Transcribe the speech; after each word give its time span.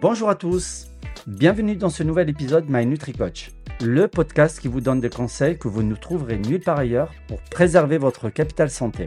Bonjour 0.00 0.30
à 0.30 0.36
tous, 0.36 0.92
bienvenue 1.26 1.74
dans 1.74 1.90
ce 1.90 2.04
nouvel 2.04 2.28
épisode 2.28 2.66
My 2.68 2.86
NutriCoach, 2.86 3.50
le 3.80 4.06
podcast 4.06 4.60
qui 4.60 4.68
vous 4.68 4.80
donne 4.80 5.00
des 5.00 5.10
conseils 5.10 5.58
que 5.58 5.66
vous 5.66 5.82
ne 5.82 5.96
trouverez 5.96 6.38
nulle 6.38 6.60
part 6.60 6.78
ailleurs 6.78 7.12
pour 7.26 7.40
préserver 7.50 7.98
votre 7.98 8.30
capital 8.30 8.70
santé. 8.70 9.06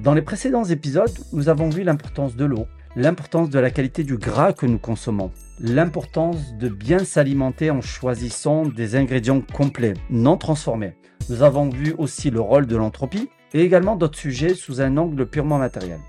Dans 0.00 0.12
les 0.12 0.22
précédents 0.22 0.64
épisodes, 0.64 1.16
nous 1.32 1.48
avons 1.48 1.68
vu 1.68 1.84
l'importance 1.84 2.34
de 2.34 2.44
l'eau, 2.44 2.66
l'importance 2.96 3.48
de 3.48 3.60
la 3.60 3.70
qualité 3.70 4.02
du 4.02 4.16
gras 4.16 4.52
que 4.52 4.66
nous 4.66 4.80
consommons, 4.80 5.30
l'importance 5.60 6.56
de 6.58 6.68
bien 6.68 7.04
s'alimenter 7.04 7.70
en 7.70 7.80
choisissant 7.80 8.66
des 8.66 8.96
ingrédients 8.96 9.40
complets, 9.40 9.94
non 10.10 10.36
transformés. 10.36 10.96
Nous 11.28 11.44
avons 11.44 11.68
vu 11.68 11.94
aussi 11.96 12.30
le 12.30 12.40
rôle 12.40 12.66
de 12.66 12.74
l'entropie 12.74 13.30
et 13.52 13.60
également 13.60 13.94
d'autres 13.94 14.18
sujets 14.18 14.56
sous 14.56 14.80
un 14.80 14.96
angle 14.96 15.26
purement 15.26 15.58
matériel. 15.58 16.00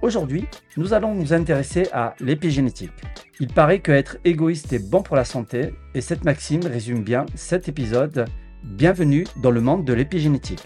Aujourd'hui, 0.00 0.44
nous 0.76 0.92
allons 0.92 1.12
nous 1.12 1.32
intéresser 1.32 1.88
à 1.92 2.14
l'épigénétique. 2.20 2.92
Il 3.40 3.48
paraît 3.48 3.80
que 3.80 3.90
être 3.90 4.18
égoïste 4.24 4.72
est 4.72 4.90
bon 4.90 5.02
pour 5.02 5.16
la 5.16 5.24
santé 5.24 5.74
et 5.94 6.00
cette 6.00 6.24
maxime 6.24 6.64
résume 6.64 7.02
bien 7.02 7.26
cet 7.34 7.68
épisode. 7.68 8.26
Bienvenue 8.62 9.24
dans 9.42 9.50
le 9.50 9.60
monde 9.60 9.84
de 9.84 9.92
l'épigénétique. 9.92 10.62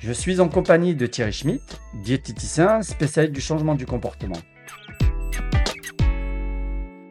Je 0.00 0.12
suis 0.12 0.40
en 0.40 0.48
compagnie 0.48 0.96
de 0.96 1.06
Thierry 1.06 1.32
Schmitt, 1.32 1.80
diététicien 2.02 2.82
spécialiste 2.82 3.32
du 3.32 3.40
changement 3.40 3.76
du 3.76 3.86
comportement. 3.86 4.38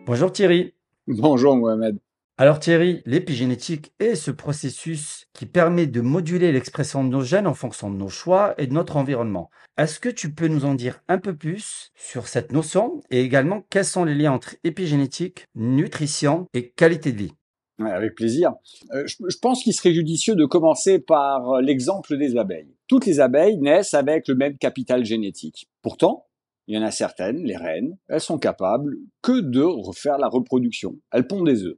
Bonjour 0.05 0.33
Thierry. 0.33 0.73
Bonjour 1.07 1.55
Mohamed. 1.55 1.97
Alors 2.41 2.61
Thierry, 2.61 3.01
l'épigénétique 3.05 3.91
est 3.99 4.15
ce 4.15 4.31
processus 4.31 5.27
qui 5.33 5.45
permet 5.45 5.87
de 5.87 5.99
moduler 5.99 6.53
l'expression 6.53 7.03
de 7.03 7.09
nos 7.09 7.19
gènes 7.21 7.47
en 7.47 7.53
fonction 7.53 7.91
de 7.91 7.97
nos 7.97 8.07
choix 8.07 8.55
et 8.57 8.65
de 8.65 8.71
notre 8.71 8.95
environnement. 8.95 9.49
Est-ce 9.77 9.99
que 9.99 10.07
tu 10.07 10.33
peux 10.33 10.47
nous 10.47 10.63
en 10.63 10.73
dire 10.73 11.01
un 11.09 11.17
peu 11.17 11.35
plus 11.35 11.91
sur 11.95 12.27
cette 12.27 12.53
notion 12.53 13.01
et 13.11 13.19
également 13.19 13.65
quels 13.69 13.83
sont 13.83 14.05
les 14.05 14.15
liens 14.15 14.31
entre 14.31 14.55
épigénétique, 14.63 15.47
nutrition 15.53 16.45
et 16.53 16.69
qualité 16.69 17.11
de 17.11 17.17
vie? 17.17 17.33
Avec 17.77 18.15
plaisir. 18.15 18.53
Euh, 18.93 19.05
je, 19.05 19.37
pense 19.41 19.61
qu'il 19.61 19.73
serait 19.73 19.93
judicieux 19.93 20.35
de 20.35 20.45
commencer 20.45 20.99
par 20.99 21.55
euh, 21.55 21.61
l'exemple 21.61 22.17
des 22.17 22.37
abeilles. 22.37 22.73
Toutes 22.87 23.05
les 23.05 23.19
abeilles 23.19 23.57
naissent 23.57 23.93
avec 23.93 24.29
le 24.29 24.35
même 24.35 24.57
capital 24.57 25.03
génétique. 25.03 25.67
Pourtant, 25.81 26.27
il 26.67 26.77
y 26.77 26.79
en 26.79 26.83
a 26.83 26.91
certaines, 26.91 27.43
les 27.43 27.57
reines, 27.57 27.97
elles 28.07 28.21
sont 28.21 28.39
capables 28.39 28.95
que 29.21 29.41
de 29.41 29.61
refaire 29.61 30.17
la 30.17 30.29
reproduction. 30.29 30.95
Elles 31.11 31.27
pondent 31.27 31.45
des 31.45 31.65
œufs. 31.65 31.75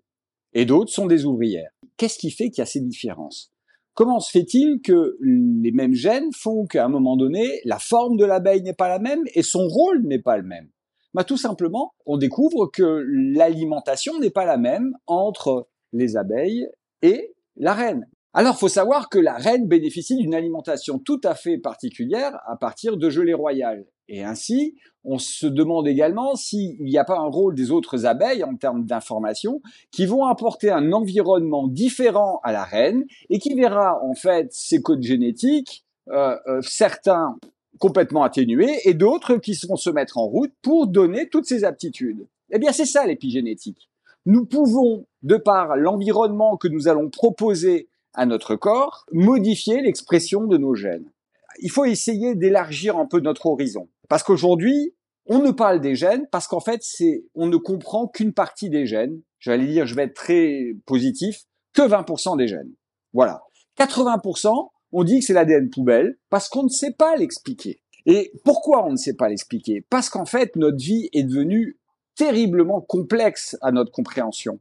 Et 0.54 0.66
d'autres 0.66 0.92
sont 0.92 1.06
des 1.06 1.26
ouvrières. 1.26 1.72
Qu'est-ce 1.98 2.18
qui 2.18 2.32
fait 2.32 2.50
qu'il 2.50 2.60
y 2.60 2.62
a 2.62 2.66
ces 2.66 2.82
différences? 2.82 3.52
Comment 3.94 4.20
se 4.20 4.32
fait-il 4.32 4.82
que 4.82 5.18
les 5.22 5.72
mêmes 5.72 5.94
gènes 5.94 6.32
font 6.34 6.66
qu'à 6.66 6.86
un 6.86 6.90
moment 6.90 7.18
donné, 7.18 7.62
la 7.66 7.78
forme 7.78 8.18
de 8.18 8.26
l'abeille 8.26 8.62
n'est 8.62 8.74
pas 8.74 8.88
la 8.88 9.00
même 9.00 9.24
et 9.34 9.44
son 9.44 9.68
rôle 9.68 10.04
n'est 10.04 10.22
pas 10.22 10.38
le 10.38 10.44
même? 10.44 10.70
Bah, 11.14 11.24
Tout 11.24 11.38
simplement, 11.38 11.94
on 12.06 12.18
découvre 12.18 12.68
que 12.68 13.06
l'alimentation 13.08 14.18
n'est 14.20 14.30
pas 14.30 14.46
la 14.46 14.58
même 14.58 14.94
entre 15.08 15.68
les 15.92 16.16
abeilles 16.16 16.68
et 17.02 17.34
la 17.58 17.74
reine. 17.74 18.08
Alors, 18.34 18.58
faut 18.58 18.70
savoir 18.70 19.10
que 19.10 19.20
la 19.20 19.34
reine 19.34 19.68
bénéficie 19.68 20.16
d'une 20.16 20.34
alimentation 20.34 21.00
tout 21.00 21.20
à 21.26 21.36
fait 21.36 21.58
particulière 21.58 22.40
à 22.48 22.56
partir 22.56 22.96
de 22.96 23.10
gelée 23.10 23.34
royale. 23.34 23.86
Et 24.08 24.24
ainsi, 24.24 24.76
on 25.04 25.18
se 25.18 25.48
demande 25.48 25.86
également 25.88 26.36
s'il 26.36 26.82
n'y 26.82 26.98
a 26.98 27.04
pas 27.04 27.18
un 27.18 27.28
rôle 27.28 27.56
des 27.56 27.72
autres 27.72 28.06
abeilles 28.06 28.46
en 28.46 28.56
termes 28.56 28.86
d'information 28.86 29.62
qui 29.92 30.06
vont 30.06 30.26
apporter 30.26 30.72
un 30.72 30.94
environnement 30.94 31.68
différent 31.68 32.40
à 32.44 32.54
la 32.54 32.64
reine 32.64 33.06
et 33.30 33.40
qui 33.40 33.54
verra 33.54 34.02
en 34.02 34.14
fait 34.14 34.48
ses 34.52 34.82
codes 34.82 35.04
génétiques, 35.04 35.86
euh, 36.10 36.38
euh, 36.48 36.62
certains 36.62 37.38
complètement 37.80 38.24
atténués 38.24 38.80
et 38.86 38.94
d'autres 38.94 39.38
qui 39.38 39.58
vont 39.68 39.76
se 39.76 39.90
mettre 39.90 40.18
en 40.18 40.28
route 40.28 40.54
pour 40.62 40.88
donner 40.88 41.28
toutes 41.28 41.46
ces 41.46 41.66
aptitudes. 41.66 42.28
Eh 42.52 42.60
bien, 42.60 42.72
c'est 42.72 42.86
ça 42.86 43.06
l'épigénétique. 43.06 43.90
Nous 44.26 44.46
pouvons, 44.46 45.06
de 45.24 45.36
par 45.36 45.76
l'environnement 45.76 46.58
que 46.58 46.68
nous 46.68 46.88
allons 46.88 47.10
proposer 47.10 47.90
à 48.14 48.26
notre 48.26 48.56
corps, 48.56 49.06
modifier 49.12 49.82
l'expression 49.82 50.46
de 50.46 50.58
nos 50.58 50.76
gènes. 50.76 51.12
Il 51.60 51.72
faut 51.72 51.86
essayer 51.86 52.36
d'élargir 52.36 52.98
un 52.98 53.06
peu 53.06 53.20
notre 53.20 53.46
horizon. 53.46 53.90
Parce 54.10 54.24
qu'aujourd'hui, 54.24 54.94
on 55.26 55.40
ne 55.40 55.52
parle 55.52 55.80
des 55.80 55.96
gènes 55.96 56.28
parce 56.32 56.48
qu'en 56.48 56.60
fait, 56.60 56.82
c'est, 56.82 57.26
on 57.36 57.48
ne 57.48 57.58
comprend 57.58 58.08
qu'une 58.08 58.34
partie 58.34 58.70
des 58.70 58.86
gènes. 58.86 59.22
J'allais 59.40 59.68
dire, 59.68 59.86
je 59.86 59.96
vais 59.96 60.04
être 60.04 60.16
très 60.16 60.76
positif, 60.86 61.46
que 61.74 61.82
20% 61.82 62.38
des 62.38 62.48
gènes. 62.48 62.74
Voilà. 63.14 63.42
80%, 63.78 64.70
on 64.92 65.04
dit 65.04 65.20
que 65.20 65.26
c'est 65.26 65.34
l'ADN 65.34 65.70
poubelle 65.70 66.18
parce 66.30 66.50
qu'on 66.50 66.64
ne 66.64 66.70
sait 66.70 66.92
pas 66.92 67.16
l'expliquer. 67.16 67.82
Et 68.06 68.32
pourquoi 68.44 68.86
on 68.86 68.92
ne 68.92 68.98
sait 68.98 69.14
pas 69.14 69.30
l'expliquer? 69.30 69.86
Parce 69.90 70.10
qu'en 70.10 70.26
fait, 70.26 70.56
notre 70.56 70.78
vie 70.78 71.10
est 71.14 71.24
devenue 71.24 71.78
terriblement 72.16 72.82
complexe 72.82 73.58
à 73.62 73.72
notre 73.72 73.92
compréhension. 73.92 74.60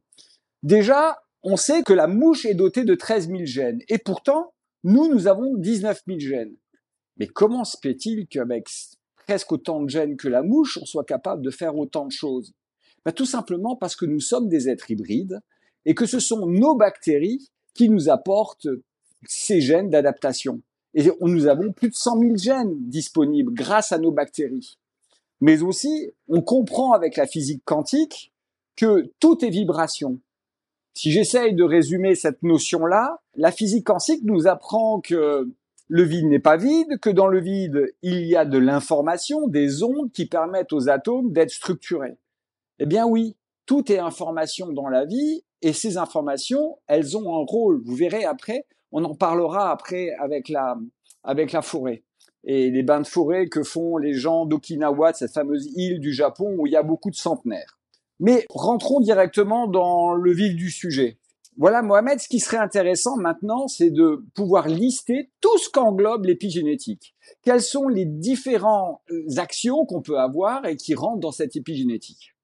Déjà, 0.63 1.23
on 1.43 1.57
sait 1.57 1.83
que 1.83 1.93
la 1.93 2.07
mouche 2.07 2.45
est 2.45 2.55
dotée 2.55 2.85
de 2.85 2.95
13 2.95 3.29
000 3.29 3.45
gènes. 3.45 3.81
Et 3.89 3.99
pourtant, 3.99 4.53
nous, 4.85 5.09
nous 5.09 5.27
avons 5.27 5.57
19 5.57 6.03
000 6.07 6.19
gènes. 6.19 6.57
Mais 7.17 7.27
comment 7.27 7.65
se 7.65 7.77
fait-il 7.83 8.27
qu'avec 8.27 8.69
presque 9.27 9.53
autant 9.53 9.83
de 9.83 9.89
gènes 9.89 10.17
que 10.17 10.29
la 10.29 10.43
mouche, 10.43 10.79
on 10.81 10.87
soit 10.87 11.05
capable 11.05 11.43
de 11.43 11.51
faire 11.51 11.77
autant 11.77 12.07
de 12.07 12.13
choses? 12.13 12.53
Ben, 13.05 13.13
Tout 13.13 13.27
simplement 13.27 13.77
parce 13.77 13.97
que 13.97 14.07
nous 14.07 14.21
sommes 14.21 14.49
des 14.49 14.69
êtres 14.69 14.91
hybrides 14.91 15.41
et 15.85 15.95
que 15.95 16.07
ce 16.07 16.21
sont 16.21 16.47
nos 16.47 16.75
bactéries 16.75 17.51
qui 17.75 17.89
nous 17.89 18.09
apportent 18.09 18.69
ces 19.27 19.61
gènes 19.61 19.91
d'adaptation. 19.91 20.63
Et 20.95 21.09
nous 21.21 21.47
avons 21.47 21.73
plus 21.73 21.89
de 21.89 21.95
100 21.95 22.19
000 22.21 22.37
gènes 22.37 22.89
disponibles 22.89 23.53
grâce 23.55 23.93
à 23.93 23.99
nos 23.99 24.13
bactéries. 24.13 24.79
Mais 25.41 25.63
aussi, 25.63 26.13
on 26.29 26.43
comprend 26.43 26.93
avec 26.93 27.17
la 27.17 27.27
physique 27.27 27.63
quantique 27.65 28.33
que 28.77 29.11
tout 29.21 29.45
est 29.45 29.51
vibration. 29.51 30.21
Si 30.95 31.13
j'essaye 31.13 31.55
de 31.55 31.65
résumer 31.65 32.15
cette 32.15 32.43
notion-là, 32.43 33.21
la 33.35 33.53
physique 33.53 33.87
quantique 33.87 34.23
nous 34.25 34.47
apprend 34.47 35.01
que 35.01 35.49
le 35.89 36.03
vide 36.03 36.27
n'est 36.27 36.39
pas 36.39 36.57
vide, 36.57 36.99
que 37.01 37.11
dans 37.11 37.27
le 37.27 37.41
vide, 37.41 37.93
il 38.03 38.25
y 38.27 38.37
a 38.37 38.45
de 38.45 38.59
l'information, 38.59 39.49
des 39.49 39.83
ondes 39.83 40.13
qui 40.13 40.27
permettent 40.27 40.73
aux 40.73 40.89
atomes 40.89 41.33
d'être 41.33 41.51
structurés. 41.51 42.19
Eh 42.79 42.87
bien 42.87 43.07
oui, 43.07 43.37
tout 43.67 43.91
est 43.91 43.99
information 43.99 44.73
dans 44.73 44.89
la 44.89 45.05
vie 45.05 45.45
et 45.63 45.73
ces 45.73 45.97
informations, 45.97 46.79
elles 46.87 47.17
ont 47.17 47.37
un 47.37 47.45
rôle. 47.45 47.83
Vous 47.85 47.95
verrez 47.95 48.25
après, 48.25 48.67
on 48.93 49.05
en 49.05 49.15
parlera 49.15 49.71
après 49.71 50.11
avec 50.21 50.49
la, 50.49 50.77
avec 51.25 51.53
la 51.53 51.63
forêt 51.63 52.05
et 52.45 52.71
les 52.71 52.83
bains 52.83 53.01
de 53.01 53.07
forêt 53.07 53.49
que 53.49 53.63
font 53.63 53.97
les 53.97 54.15
gens 54.15 54.47
d'Okinawa, 54.47 55.13
cette 55.13 55.33
fameuse 55.33 55.67
île 55.77 56.01
du 56.01 56.13
Japon 56.13 56.55
où 56.59 56.67
il 56.67 56.73
y 56.73 56.77
a 56.77 56.83
beaucoup 56.83 57.11
de 57.11 57.17
centenaires. 57.17 57.80
Mais 58.21 58.45
rentrons 58.51 59.01
directement 59.01 59.67
dans 59.67 60.13
le 60.13 60.33
vif 60.33 60.55
du 60.55 60.71
sujet. 60.71 61.19
Voilà, 61.57 61.81
Mohamed, 61.81 62.21
ce 62.21 62.29
qui 62.29 62.39
serait 62.39 62.59
intéressant 62.59 63.17
maintenant, 63.17 63.67
c'est 63.67 63.91
de 63.91 64.25
pouvoir 64.35 64.69
lister 64.69 65.31
tout 65.41 65.57
ce 65.59 65.71
qu'englobe 65.71 66.27
l'épigénétique. 66.27 67.15
Quelles 67.43 67.63
sont 67.63 67.89
les 67.89 68.05
différentes 68.05 69.01
actions 69.39 69.87
qu'on 69.87 70.03
peut 70.03 70.19
avoir 70.19 70.67
et 70.67 70.77
qui 70.77 70.95
rentrent 70.95 71.21
dans 71.21 71.33
cette 71.33 71.57
épigénétique? 71.57 72.35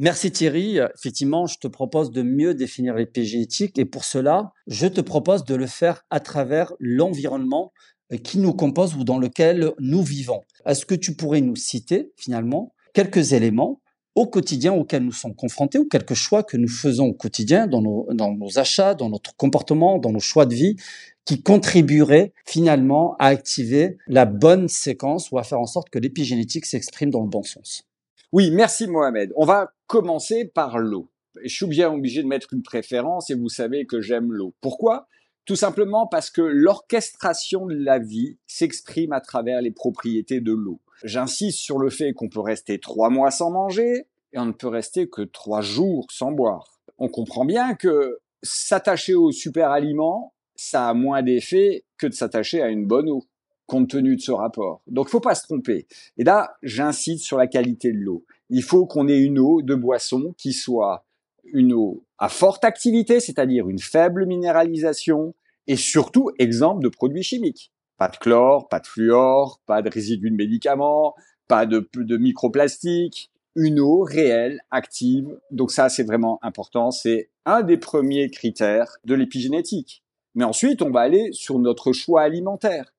Merci 0.00 0.32
Thierry. 0.32 0.78
Effectivement, 0.98 1.46
je 1.46 1.58
te 1.58 1.68
propose 1.68 2.10
de 2.10 2.22
mieux 2.22 2.54
définir 2.54 2.94
l'épigénétique 2.94 3.78
et 3.78 3.84
pour 3.84 4.04
cela, 4.04 4.52
je 4.66 4.88
te 4.88 5.00
propose 5.00 5.44
de 5.44 5.54
le 5.54 5.66
faire 5.66 6.04
à 6.10 6.18
travers 6.18 6.72
l'environnement 6.80 7.72
qui 8.22 8.38
nous 8.38 8.52
compose 8.52 8.94
ou 8.94 9.04
dans 9.04 9.18
lequel 9.18 9.72
nous 9.78 10.02
vivons. 10.02 10.42
Est-ce 10.66 10.86
que 10.86 10.94
tu 10.94 11.14
pourrais 11.14 11.40
nous 11.40 11.56
citer 11.56 12.12
finalement 12.16 12.74
quelques 12.92 13.32
éléments 13.32 13.80
au 14.14 14.26
quotidien 14.26 14.72
auxquels 14.72 15.04
nous 15.04 15.12
sommes 15.12 15.34
confrontés 15.34 15.78
ou 15.78 15.88
quelques 15.88 16.14
choix 16.14 16.42
que 16.42 16.56
nous 16.56 16.68
faisons 16.68 17.06
au 17.06 17.14
quotidien 17.14 17.66
dans 17.66 17.82
nos, 17.82 18.06
dans 18.12 18.32
nos 18.32 18.58
achats, 18.58 18.94
dans 18.94 19.08
notre 19.08 19.34
comportement, 19.36 19.98
dans 19.98 20.12
nos 20.12 20.20
choix 20.20 20.46
de 20.46 20.54
vie 20.54 20.76
qui 21.24 21.42
contribueraient 21.42 22.32
finalement 22.44 23.16
à 23.18 23.26
activer 23.26 23.96
la 24.06 24.26
bonne 24.26 24.68
séquence 24.68 25.30
ou 25.30 25.38
à 25.38 25.42
faire 25.42 25.58
en 25.58 25.66
sorte 25.66 25.90
que 25.90 25.98
l'épigénétique 25.98 26.66
s'exprime 26.66 27.10
dans 27.10 27.22
le 27.22 27.28
bon 27.28 27.42
sens? 27.42 27.84
Oui, 28.32 28.50
merci 28.50 28.86
Mohamed. 28.86 29.32
On 29.36 29.46
va 29.46 29.72
commencer 29.86 30.44
par 30.44 30.78
l'eau. 30.78 31.08
Je 31.42 31.52
suis 31.52 31.66
bien 31.66 31.90
obligé 31.92 32.22
de 32.22 32.28
mettre 32.28 32.52
une 32.52 32.62
préférence 32.62 33.30
et 33.30 33.34
vous 33.34 33.48
savez 33.48 33.86
que 33.86 34.00
j'aime 34.00 34.32
l'eau. 34.32 34.54
Pourquoi? 34.60 35.08
Tout 35.44 35.56
simplement 35.56 36.06
parce 36.06 36.30
que 36.30 36.42
l'orchestration 36.42 37.66
de 37.66 37.74
la 37.74 37.98
vie 37.98 38.38
s'exprime 38.46 39.12
à 39.12 39.20
travers 39.20 39.60
les 39.60 39.70
propriétés 39.70 40.40
de 40.40 40.52
l'eau. 40.52 40.80
J'insiste 41.02 41.58
sur 41.58 41.78
le 41.78 41.90
fait 41.90 42.12
qu'on 42.12 42.28
peut 42.28 42.40
rester 42.40 42.78
trois 42.78 43.10
mois 43.10 43.30
sans 43.30 43.50
manger 43.50 44.06
et 44.32 44.38
on 44.38 44.46
ne 44.46 44.52
peut 44.52 44.68
rester 44.68 45.08
que 45.08 45.22
trois 45.22 45.60
jours 45.60 46.06
sans 46.10 46.32
boire. 46.32 46.80
On 46.98 47.08
comprend 47.08 47.44
bien 47.44 47.74
que 47.74 48.20
s'attacher 48.42 49.14
au 49.14 49.32
super 49.32 49.70
aliment, 49.70 50.34
ça 50.56 50.88
a 50.88 50.94
moins 50.94 51.22
d'effet 51.22 51.84
que 51.98 52.06
de 52.06 52.12
s'attacher 52.12 52.62
à 52.62 52.68
une 52.68 52.86
bonne 52.86 53.08
eau, 53.08 53.24
compte 53.66 53.90
tenu 53.90 54.16
de 54.16 54.20
ce 54.20 54.32
rapport. 54.32 54.82
Donc, 54.86 55.08
faut 55.08 55.20
pas 55.20 55.34
se 55.34 55.42
tromper. 55.42 55.86
Et 56.16 56.24
là, 56.24 56.54
j'insiste 56.62 57.24
sur 57.24 57.38
la 57.38 57.46
qualité 57.46 57.92
de 57.92 57.98
l'eau. 57.98 58.24
Il 58.50 58.62
faut 58.62 58.86
qu'on 58.86 59.08
ait 59.08 59.20
une 59.20 59.38
eau 59.38 59.62
de 59.62 59.74
boisson 59.74 60.34
qui 60.36 60.52
soit 60.52 61.04
une 61.52 61.72
eau 61.72 62.04
à 62.18 62.28
forte 62.28 62.64
activité, 62.64 63.20
c'est-à-dire 63.20 63.68
une 63.68 63.78
faible 63.78 64.26
minéralisation, 64.26 65.34
et 65.66 65.76
surtout 65.76 66.30
exemple 66.38 66.82
de 66.82 66.88
produits 66.88 67.22
chimiques. 67.22 67.72
Pas 67.96 68.08
de 68.08 68.16
chlore, 68.16 68.68
pas 68.68 68.80
de 68.80 68.86
fluor, 68.86 69.60
pas 69.66 69.82
de 69.82 69.90
résidus 69.90 70.30
de 70.30 70.36
médicaments, 70.36 71.14
pas 71.48 71.66
de, 71.66 71.88
de 71.94 72.16
microplastique, 72.16 73.30
une 73.56 73.80
eau 73.80 74.02
réelle, 74.02 74.60
active. 74.70 75.38
Donc 75.50 75.70
ça, 75.70 75.88
c'est 75.88 76.02
vraiment 76.02 76.38
important. 76.42 76.90
C'est 76.90 77.30
un 77.46 77.62
des 77.62 77.76
premiers 77.76 78.30
critères 78.30 78.96
de 79.04 79.14
l'épigénétique. 79.14 80.02
Mais 80.34 80.44
ensuite, 80.44 80.82
on 80.82 80.90
va 80.90 81.00
aller 81.00 81.30
sur 81.32 81.58
notre 81.58 81.92
choix 81.92 82.22
alimentaire. 82.22 82.92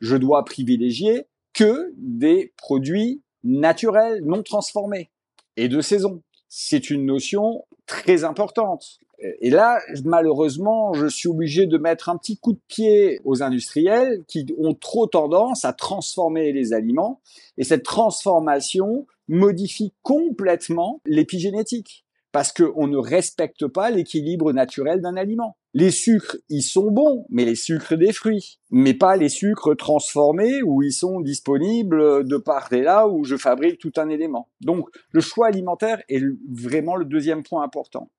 Je 0.00 0.16
dois 0.16 0.44
privilégier 0.44 1.26
que 1.54 1.92
des 1.96 2.52
produits 2.56 3.22
naturels, 3.44 4.22
non 4.24 4.42
transformés 4.42 5.10
et 5.56 5.68
de 5.68 5.80
saison. 5.80 6.22
C'est 6.54 6.90
une 6.90 7.06
notion 7.06 7.64
très 7.86 8.24
importante. 8.24 8.98
Et 9.40 9.48
là, 9.48 9.78
malheureusement, 10.04 10.92
je 10.92 11.06
suis 11.06 11.30
obligé 11.30 11.64
de 11.64 11.78
mettre 11.78 12.10
un 12.10 12.18
petit 12.18 12.36
coup 12.36 12.52
de 12.52 12.60
pied 12.68 13.20
aux 13.24 13.42
industriels 13.42 14.22
qui 14.28 14.44
ont 14.58 14.74
trop 14.74 15.06
tendance 15.06 15.64
à 15.64 15.72
transformer 15.72 16.52
les 16.52 16.74
aliments. 16.74 17.22
Et 17.56 17.64
cette 17.64 17.84
transformation 17.84 19.06
modifie 19.28 19.94
complètement 20.02 21.00
l'épigénétique 21.06 22.01
parce 22.32 22.52
qu'on 22.52 22.86
ne 22.86 22.96
respecte 22.96 23.66
pas 23.66 23.90
l'équilibre 23.90 24.52
naturel 24.52 25.00
d'un 25.00 25.16
aliment. 25.16 25.56
Les 25.74 25.90
sucres, 25.90 26.36
ils 26.48 26.62
sont 26.62 26.90
bons, 26.90 27.26
mais 27.28 27.44
les 27.44 27.54
sucres 27.54 27.96
des 27.96 28.12
fruits, 28.12 28.58
mais 28.70 28.94
pas 28.94 29.16
les 29.16 29.28
sucres 29.28 29.76
transformés 29.76 30.62
où 30.62 30.82
ils 30.82 30.92
sont 30.92 31.20
disponibles 31.20 32.26
de 32.26 32.36
part 32.38 32.72
et 32.72 32.82
là 32.82 33.06
où 33.06 33.24
je 33.24 33.36
fabrique 33.36 33.78
tout 33.78 33.92
un 33.96 34.08
élément. 34.08 34.48
Donc, 34.60 34.88
le 35.10 35.20
choix 35.20 35.46
alimentaire 35.46 36.02
est 36.08 36.22
vraiment 36.50 36.96
le 36.96 37.04
deuxième 37.04 37.42
point 37.42 37.62
important. 37.62 38.10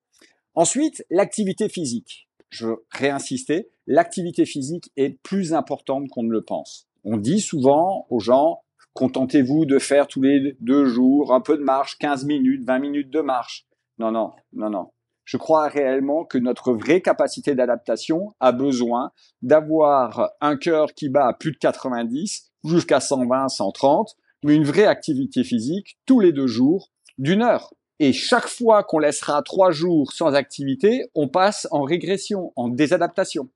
Ensuite, 0.54 1.04
l'activité 1.10 1.68
physique. 1.68 2.28
Je 2.50 2.66
veux 2.66 2.84
réinsister, 2.90 3.68
l'activité 3.88 4.46
physique 4.46 4.92
est 4.96 5.20
plus 5.22 5.54
importante 5.54 6.08
qu'on 6.08 6.22
ne 6.22 6.30
le 6.30 6.42
pense. 6.42 6.86
On 7.02 7.16
dit 7.16 7.40
souvent 7.40 8.06
aux 8.10 8.20
gens, 8.20 8.62
contentez-vous 8.92 9.66
de 9.66 9.80
faire 9.80 10.06
tous 10.06 10.22
les 10.22 10.56
deux 10.60 10.86
jours 10.86 11.34
un 11.34 11.40
peu 11.40 11.58
de 11.58 11.64
marche, 11.64 11.98
15 11.98 12.24
minutes, 12.24 12.64
20 12.64 12.78
minutes 12.78 13.10
de 13.10 13.20
marche. 13.20 13.66
Non, 13.98 14.10
non, 14.10 14.32
non, 14.52 14.70
non. 14.70 14.90
Je 15.24 15.36
crois 15.36 15.68
réellement 15.68 16.24
que 16.24 16.38
notre 16.38 16.72
vraie 16.72 17.00
capacité 17.00 17.54
d'adaptation 17.54 18.34
a 18.40 18.52
besoin 18.52 19.10
d'avoir 19.40 20.30
un 20.40 20.56
cœur 20.56 20.92
qui 20.94 21.08
bat 21.08 21.28
à 21.28 21.32
plus 21.32 21.52
de 21.52 21.56
90 21.56 22.50
jusqu'à 22.64 23.00
120, 23.00 23.48
130, 23.48 24.16
mais 24.44 24.54
une 24.54 24.64
vraie 24.64 24.86
activité 24.86 25.44
physique 25.44 25.98
tous 26.04 26.20
les 26.20 26.32
deux 26.32 26.46
jours 26.46 26.90
d'une 27.16 27.42
heure. 27.42 27.72
Et 28.00 28.12
chaque 28.12 28.48
fois 28.48 28.82
qu'on 28.82 28.98
laissera 28.98 29.42
trois 29.42 29.70
jours 29.70 30.12
sans 30.12 30.34
activité, 30.34 31.06
on 31.14 31.28
passe 31.28 31.66
en 31.70 31.82
régression, 31.82 32.52
en 32.56 32.68
désadaptation. 32.68 33.48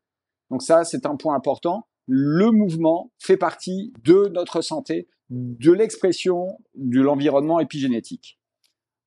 Donc 0.50 0.62
ça, 0.62 0.84
c'est 0.84 1.04
un 1.04 1.16
point 1.16 1.34
important. 1.34 1.86
Le 2.06 2.50
mouvement 2.50 3.10
fait 3.18 3.36
partie 3.36 3.92
de 4.04 4.30
notre 4.32 4.62
santé, 4.62 5.08
de 5.28 5.72
l'expression 5.72 6.58
de 6.74 7.00
l'environnement 7.00 7.60
épigénétique. 7.60 8.37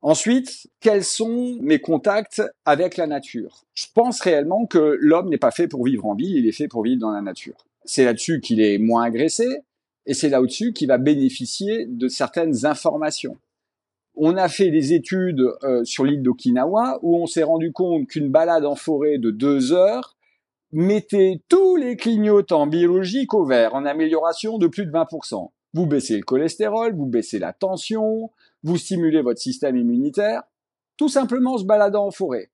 Ensuite, 0.02 0.68
quels 0.80 1.04
sont 1.04 1.58
mes 1.62 1.80
contacts 1.80 2.42
avec 2.66 2.98
la 2.98 3.06
nature? 3.06 3.66
Je 3.74 3.86
pense 3.94 4.20
réellement 4.22 4.66
que 4.66 4.98
l'homme 5.00 5.30
n'est 5.30 5.38
pas 5.38 5.52
fait 5.52 5.68
pour 5.68 5.86
vivre 5.86 6.06
en 6.06 6.16
ville, 6.16 6.36
il 6.38 6.48
est 6.48 6.52
fait 6.52 6.68
pour 6.68 6.84
vivre 6.84 7.00
dans 7.00 7.12
la 7.12 7.22
nature. 7.22 7.66
C'est 7.86 8.06
là-dessus 8.06 8.42
qu'il 8.42 8.62
est 8.62 8.78
moins 8.80 9.04
agressé, 9.04 9.46
et 10.06 10.14
c'est 10.14 10.30
là-dessus 10.30 10.74
qu'il 10.74 10.88
va 10.88 10.98
bénéficier 10.98 11.86
de 11.86 12.08
certaines 12.08 12.66
informations 12.66 13.38
on 14.16 14.38
a 14.38 14.50
fait 14.50 14.70
des 14.70 14.94
études 14.94 15.42
euh, 15.64 15.84
sur 15.84 16.06
l'île 16.06 16.22
d'Okinawa 16.22 17.00
où 17.02 17.18
on 17.18 17.26
s'est 17.26 17.44
rendu 17.44 17.72
compte 17.72 18.08
qu'une 18.08 18.30
balade 18.30 18.66
en 18.66 18.76
forêt 18.76 19.18
de 19.18 19.32
deux 19.32 19.74
heures 19.74 20.16
mettait 20.72 21.42
tous 21.50 21.76
les 21.76 21.96
clignotants 21.96 22.68
biologiques 22.68 23.34
au 23.34 23.46
vert 23.46 23.76
en 23.76 23.86
amélioration 23.86 24.58
de 24.58 24.68
plus 24.68 24.86
de 24.86 24.92
20%. 24.92 25.50
Vous 25.74 25.86
baissez 25.86 26.18
le 26.18 26.24
cholestérol, 26.24 26.96
vous 26.96 27.06
baissez 27.06 27.40
la 27.40 27.54
tension, 27.54 28.30
vous 28.64 28.78
stimulez 28.78 29.22
votre 29.22 29.40
système 29.40 29.78
immunitaire, 29.78 30.44
tout 30.98 31.10
simplement 31.10 31.58
se 31.58 31.66
baladant 31.66 32.08
en 32.08 32.12
forêt. 32.12 32.52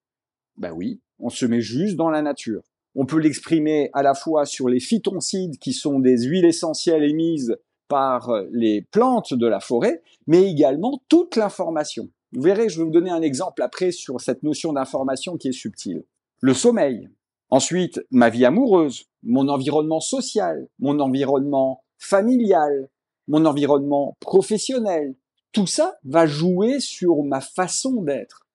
Ben 0.58 0.72
oui, 0.72 1.02
on 1.20 1.30
se 1.30 1.46
met 1.46 1.62
juste 1.62 1.96
dans 1.96 2.10
la 2.10 2.22
nature. 2.22 2.64
On 2.96 3.06
peut 3.06 3.20
l'exprimer 3.20 3.90
à 3.94 4.02
la 4.02 4.14
fois 4.14 4.46
sur 4.46 4.70
les 4.70 4.80
phytoncides 4.80 5.60
qui 5.60 5.74
sont 5.74 6.00
des 6.00 6.24
huiles 6.24 6.46
essentielles 6.46 7.04
émises 7.04 7.56
par 7.88 8.32
les 8.52 8.82
plantes 8.82 9.34
de 9.34 9.48
la 9.48 9.60
forêt, 9.60 10.02
mais 10.26 10.50
également 10.50 11.02
toute 11.08 11.36
l'information. 11.36 12.10
Vous 12.34 12.42
verrez, 12.42 12.70
je 12.70 12.80
vais 12.80 12.86
vous 12.86 12.92
donner 12.92 13.12
un 13.12 13.22
exemple 13.22 13.62
après 13.62 13.92
sur 13.92 14.20
cette 14.20 14.44
notion 14.44 14.74
d'information 14.74 15.38
qui 15.38 15.50
est 15.50 15.54
subtile. 15.54 16.04
Le 16.42 16.54
sommeil. 16.54 17.08
Ensuite, 17.50 18.02
ma 18.12 18.30
vie 18.30 18.46
amoureuse, 18.46 19.06
mon 19.24 19.48
environnement 19.48 20.02
social, 20.02 20.68
mon 20.80 21.00
environnement 21.00 21.84
familial, 21.98 22.90
mon 23.28 23.46
environnement 23.46 24.18
professionnel. 24.20 25.16
Tout 25.52 25.68
ça 25.68 25.98
va 26.04 26.26
jouer 26.26 26.80
sur 26.80 27.24
ma 27.24 27.42
façon 27.42 28.02
d'être. 28.02 28.48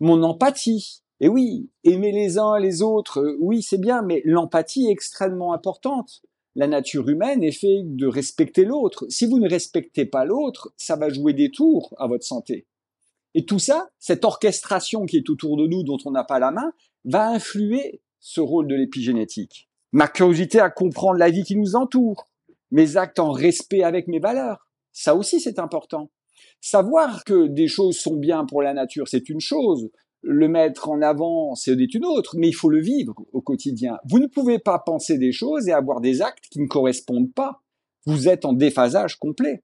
Mon 0.00 0.22
empathie. 0.22 1.02
Et 1.20 1.28
oui, 1.28 1.70
aimer 1.84 2.10
les 2.10 2.38
uns 2.38 2.58
les 2.58 2.82
autres, 2.82 3.36
oui, 3.38 3.62
c'est 3.62 3.78
bien, 3.78 4.02
mais 4.02 4.22
l'empathie 4.24 4.86
est 4.88 4.92
extrêmement 4.92 5.52
importante 5.52 6.22
la 6.54 6.66
nature 6.66 7.08
humaine 7.08 7.42
est 7.42 7.52
faite 7.52 7.96
de 7.96 8.06
respecter 8.06 8.64
l'autre. 8.64 9.06
Si 9.08 9.26
vous 9.26 9.38
ne 9.38 9.48
respectez 9.48 10.04
pas 10.04 10.24
l'autre, 10.24 10.72
ça 10.76 10.96
va 10.96 11.08
jouer 11.08 11.32
des 11.32 11.50
tours 11.50 11.94
à 11.98 12.06
votre 12.06 12.24
santé. 12.24 12.66
Et 13.34 13.46
tout 13.46 13.58
ça, 13.58 13.88
cette 13.98 14.24
orchestration 14.24 15.06
qui 15.06 15.16
est 15.16 15.30
autour 15.30 15.56
de 15.56 15.66
nous, 15.66 15.82
dont 15.82 15.98
on 16.04 16.10
n'a 16.10 16.24
pas 16.24 16.38
la 16.38 16.50
main, 16.50 16.72
va 17.04 17.28
influer 17.30 18.02
ce 18.20 18.40
rôle 18.40 18.68
de 18.68 18.74
l'épigénétique. 18.74 19.70
Ma 19.92 20.08
curiosité 20.08 20.60
à 20.60 20.70
comprendre 20.70 21.18
la 21.18 21.30
vie 21.30 21.44
qui 21.44 21.56
nous 21.56 21.74
entoure, 21.74 22.28
mes 22.70 22.96
actes 22.96 23.18
en 23.18 23.32
respect 23.32 23.82
avec 23.82 24.06
mes 24.06 24.20
valeurs, 24.20 24.68
ça 24.92 25.14
aussi 25.14 25.40
c'est 25.40 25.58
important. 25.58 26.10
Savoir 26.62 27.24
que 27.24 27.48
des 27.48 27.68
choses 27.68 27.98
sont 27.98 28.16
bien 28.16 28.46
pour 28.46 28.62
la 28.62 28.72
nature, 28.72 29.08
c'est 29.08 29.28
une 29.28 29.40
chose 29.40 29.90
le 30.22 30.48
mettre 30.48 30.88
en 30.88 31.02
avant, 31.02 31.54
c'est 31.54 31.72
une 31.72 32.04
autre, 32.04 32.36
mais 32.38 32.48
il 32.48 32.52
faut 32.52 32.70
le 32.70 32.80
vivre 32.80 33.14
au 33.32 33.40
quotidien. 33.40 33.98
Vous 34.08 34.20
ne 34.20 34.28
pouvez 34.28 34.58
pas 34.58 34.78
penser 34.78 35.18
des 35.18 35.32
choses 35.32 35.68
et 35.68 35.72
avoir 35.72 36.00
des 36.00 36.22
actes 36.22 36.44
qui 36.50 36.60
ne 36.60 36.68
correspondent 36.68 37.32
pas. 37.34 37.60
Vous 38.06 38.28
êtes 38.28 38.44
en 38.44 38.52
déphasage 38.52 39.16
complet. 39.16 39.62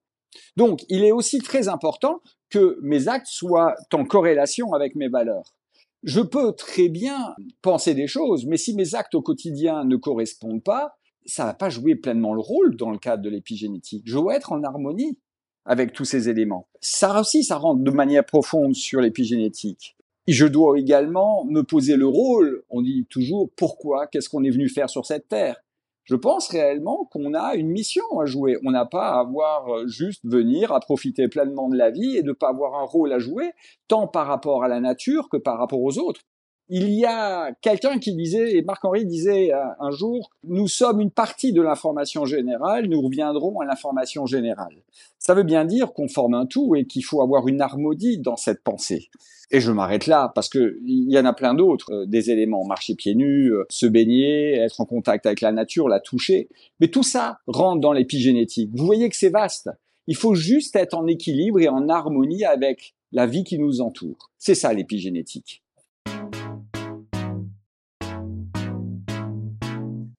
Donc, 0.56 0.85
il 0.89 1.05
est 1.05 1.12
aussi 1.12 1.39
très 1.39 1.69
important 1.69 2.21
que 2.50 2.79
mes 2.83 3.09
actes 3.09 3.29
soient 3.29 3.75
en 3.93 4.05
corrélation 4.05 4.73
avec 4.73 4.95
mes 4.97 5.09
valeurs. 5.09 5.55
Je 6.03 6.21
peux 6.21 6.53
très 6.53 6.89
bien 6.89 7.35
penser 7.62 7.95
des 7.95 8.06
choses, 8.06 8.47
mais 8.47 8.57
si 8.57 8.75
mes 8.75 8.95
actes 8.95 9.14
au 9.14 9.23
quotidien 9.23 9.85
ne 9.85 9.97
correspondent 9.97 10.62
pas, 10.62 10.97
ça 11.25 11.45
va 11.45 11.55
pas 11.55 11.71
jouer 11.71 11.95
pleinement 11.95 12.35
le 12.35 12.40
rôle 12.40 12.76
dans 12.76 12.90
le 12.90 12.99
cadre 12.99 13.23
de 13.23 13.28
l'épigénétique. 13.28 14.05
Je 14.07 14.17
dois 14.17 14.37
être 14.37 14.52
en 14.52 14.62
harmonie 14.62 15.19
avec 15.68 15.92
tous 15.92 16.04
ces 16.04 16.28
éléments. 16.28 16.66
Ça 16.80 17.20
aussi, 17.20 17.44
ça 17.44 17.56
rentre 17.56 17.84
de 17.84 17.90
manière 17.92 18.25
profonde 18.25 18.75
sur 18.75 19.00
l'épigénétique 19.00 19.96
je 20.28 20.46
dois 20.46 20.78
également 20.78 21.44
me 21.46 21.62
poser 21.62 21.96
le 21.96 22.06
rôle, 22.06 22.62
on 22.68 22.82
dit 22.82 23.06
toujours 23.08 23.50
pourquoi, 23.56 24.06
qu'est-ce 24.06 24.28
qu'on 24.28 24.44
est 24.44 24.50
venu 24.50 24.68
faire 24.68 24.90
sur 24.90 25.06
cette 25.06 25.28
terre? 25.28 25.56
Je 26.04 26.16
pense 26.16 26.48
réellement 26.48 27.06
qu'on 27.10 27.34
a 27.34 27.54
une 27.54 27.68
mission 27.68 28.02
à 28.20 28.25
jouer. 28.25 28.56
On 28.64 28.70
n'a 28.70 28.87
pas 28.87 29.10
à 29.10 29.20
avoir 29.20 29.68
euh, 29.68 29.87
juste 29.87 30.25
venir 30.25 30.72
à 30.72 30.80
profiter 30.80 31.28
pleinement 31.28 31.68
de 31.68 31.76
la 31.76 31.90
vie 31.90 32.16
et 32.16 32.22
de 32.22 32.32
pas 32.32 32.48
avoir 32.48 32.80
un 32.80 32.84
rôle 32.84 33.12
à 33.12 33.18
jouer, 33.18 33.50
tant 33.88 34.06
par 34.06 34.26
rapport 34.26 34.64
à 34.64 34.68
la 34.68 34.80
nature 34.80 35.28
que 35.30 35.37
par 35.37 35.58
rapport 35.58 35.82
aux 35.82 35.98
autres. 35.98 36.22
Il 36.70 36.90
y 36.90 37.06
a 37.06 37.52
quelqu'un 37.62 37.98
qui 37.98 38.14
disait, 38.14 38.56
et 38.56 38.62
Marc-Henri 38.62 39.06
disait 39.06 39.54
euh, 39.54 39.64
un 39.80 39.90
jour, 39.90 40.30
nous 40.44 40.68
sommes 40.68 41.00
une 41.00 41.10
partie 41.10 41.54
de 41.54 41.62
l'information 41.62 42.26
générale, 42.26 42.88
nous 42.88 43.00
reviendrons 43.00 43.60
à 43.60 43.64
l'information 43.64 44.26
générale. 44.26 44.82
Ça 45.18 45.32
veut 45.32 45.44
bien 45.44 45.64
dire 45.64 45.94
qu'on 45.94 46.08
forme 46.08 46.34
un 46.34 46.44
tout 46.44 46.75
et 46.76 46.84
qu'il 46.84 47.04
faut 47.04 47.22
avoir 47.22 47.48
une 47.48 47.62
harmonie 47.62 48.18
dans 48.18 48.37
cette 48.37 48.62
pensée. 48.62 49.08
Et 49.50 49.60
je 49.60 49.72
m'arrête 49.72 50.06
là 50.06 50.30
parce 50.34 50.50
que 50.50 50.78
il 50.84 51.10
y 51.10 51.18
en 51.18 51.25
a 51.25 51.32
plein 51.32 51.54
d'autres, 51.54 51.90
euh, 51.92 52.06
des 52.06 52.30
éléments, 52.30 52.66
marcher 52.66 52.94
pieds 52.94 53.14
nus, 53.14 53.50
euh, 53.50 53.64
se 53.70 53.87
baigner, 53.87 54.56
être 54.56 54.82
en 54.82 54.84
contact 54.84 55.25
avec 55.25 55.40
la 55.40 55.52
nature, 55.52 55.88
la 55.88 56.00
toucher. 56.00 56.50
Mais 56.80 56.88
tout 56.88 57.02
ça 57.02 57.38
rentre 57.46 57.80
dans 57.80 57.92
l'épigénétique. 57.94 58.70
Vous 58.75 58.84
voyez 58.84 59.08
que 59.08 59.16
c'est 59.16 59.30
vaste. 59.30 59.70
Il 60.06 60.16
faut 60.16 60.34
juste 60.34 60.76
être 60.76 60.94
en 60.94 61.06
équilibre 61.06 61.60
et 61.60 61.68
en 61.68 61.88
harmonie 61.88 62.44
avec 62.44 62.94
la 63.12 63.26
vie 63.26 63.44
qui 63.44 63.58
nous 63.58 63.80
entoure. 63.80 64.30
C'est 64.37 64.54
ça 64.54 64.75
l'épigénétique. 64.75 65.62